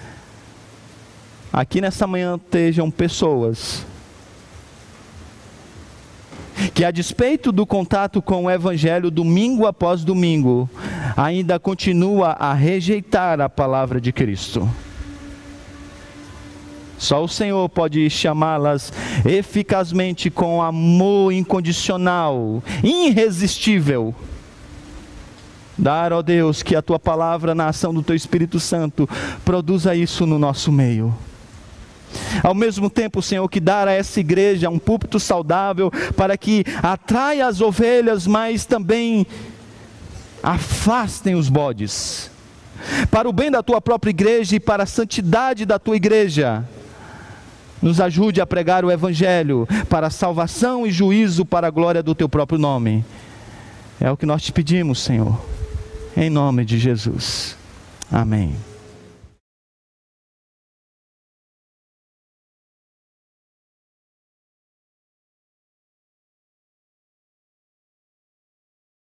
aqui 1.52 1.80
nessa 1.80 2.06
manhã 2.06 2.36
estejam 2.36 2.92
pessoas 2.92 3.86
que 6.74 6.84
a 6.84 6.92
despeito 6.92 7.52
do 7.52 7.66
contato 7.66 8.22
com 8.22 8.46
o 8.46 8.50
Evangelho 8.50 9.12
domingo 9.12 9.66
após 9.66 10.04
domingo, 10.04 10.70
ainda 11.16 11.60
continua 11.60 12.30
a 12.32 12.54
rejeitar 12.54 13.40
a 13.42 13.50
palavra 13.50 14.00
de 14.02 14.12
Cristo. 14.12 14.70
Só 16.98 17.24
o 17.24 17.28
Senhor 17.28 17.70
pode 17.70 18.10
chamá-las 18.10 18.92
eficazmente 19.24 20.32
com 20.32 20.62
amor 20.62 21.32
incondicional, 21.32 22.64
irresistível. 22.84 24.16
Dar, 25.78 26.12
ó 26.12 26.24
Deus, 26.24 26.64
que 26.64 26.76
a 26.76 26.82
tua 26.82 26.98
palavra 26.98 27.54
na 27.54 27.68
ação 27.68 27.94
do 27.94 28.02
teu 28.02 28.16
Espírito 28.16 28.60
Santo 28.60 29.08
produza 29.46 29.94
isso 29.94 30.26
no 30.26 30.40
nosso 30.40 30.72
meio. 30.72 31.14
Ao 32.44 32.54
mesmo 32.54 32.90
tempo, 32.90 33.22
Senhor, 33.22 33.48
que 33.50 33.60
dar 33.60 33.88
a 33.88 33.92
essa 33.92 34.20
igreja 34.20 34.70
um 34.70 34.80
púlpito 34.80 35.20
saudável 35.20 35.92
para 36.16 36.38
que 36.38 36.64
atraia 36.82 37.48
as 37.48 37.62
ovelhas, 37.62 38.28
mas 38.28 38.66
também 38.66 39.26
afastem 40.42 41.36
os 41.36 41.50
bodes. 41.50 42.32
Para 43.10 43.28
o 43.28 43.34
bem 43.34 43.52
da 43.52 43.64
tua 43.64 43.82
própria 43.82 44.12
igreja 44.12 44.56
e 44.56 44.60
para 44.60 44.84
a 44.84 44.88
santidade 44.88 45.66
da 45.66 45.80
tua 45.80 45.96
igreja. 45.96 46.64
Nos 47.82 48.02
ajude 48.02 48.42
a 48.42 48.46
pregar 48.46 48.84
o 48.84 48.92
Evangelho 48.92 49.68
para 49.90 50.10
salvação 50.10 50.86
e 50.86 50.92
juízo 50.92 51.46
para 51.46 51.68
a 51.68 51.72
glória 51.72 52.02
do 52.02 52.16
teu 52.16 52.28
próprio 52.28 52.58
nome. 52.58 53.06
É 54.00 54.12
o 54.12 54.18
que 54.18 54.26
nós 54.26 54.42
te 54.42 54.52
pedimos, 54.52 55.00
Senhor. 55.00 55.40
Em 56.16 56.30
nome 56.30 56.66
de 56.66 56.80
Jesus. 56.80 57.56
Amém. 58.12 58.56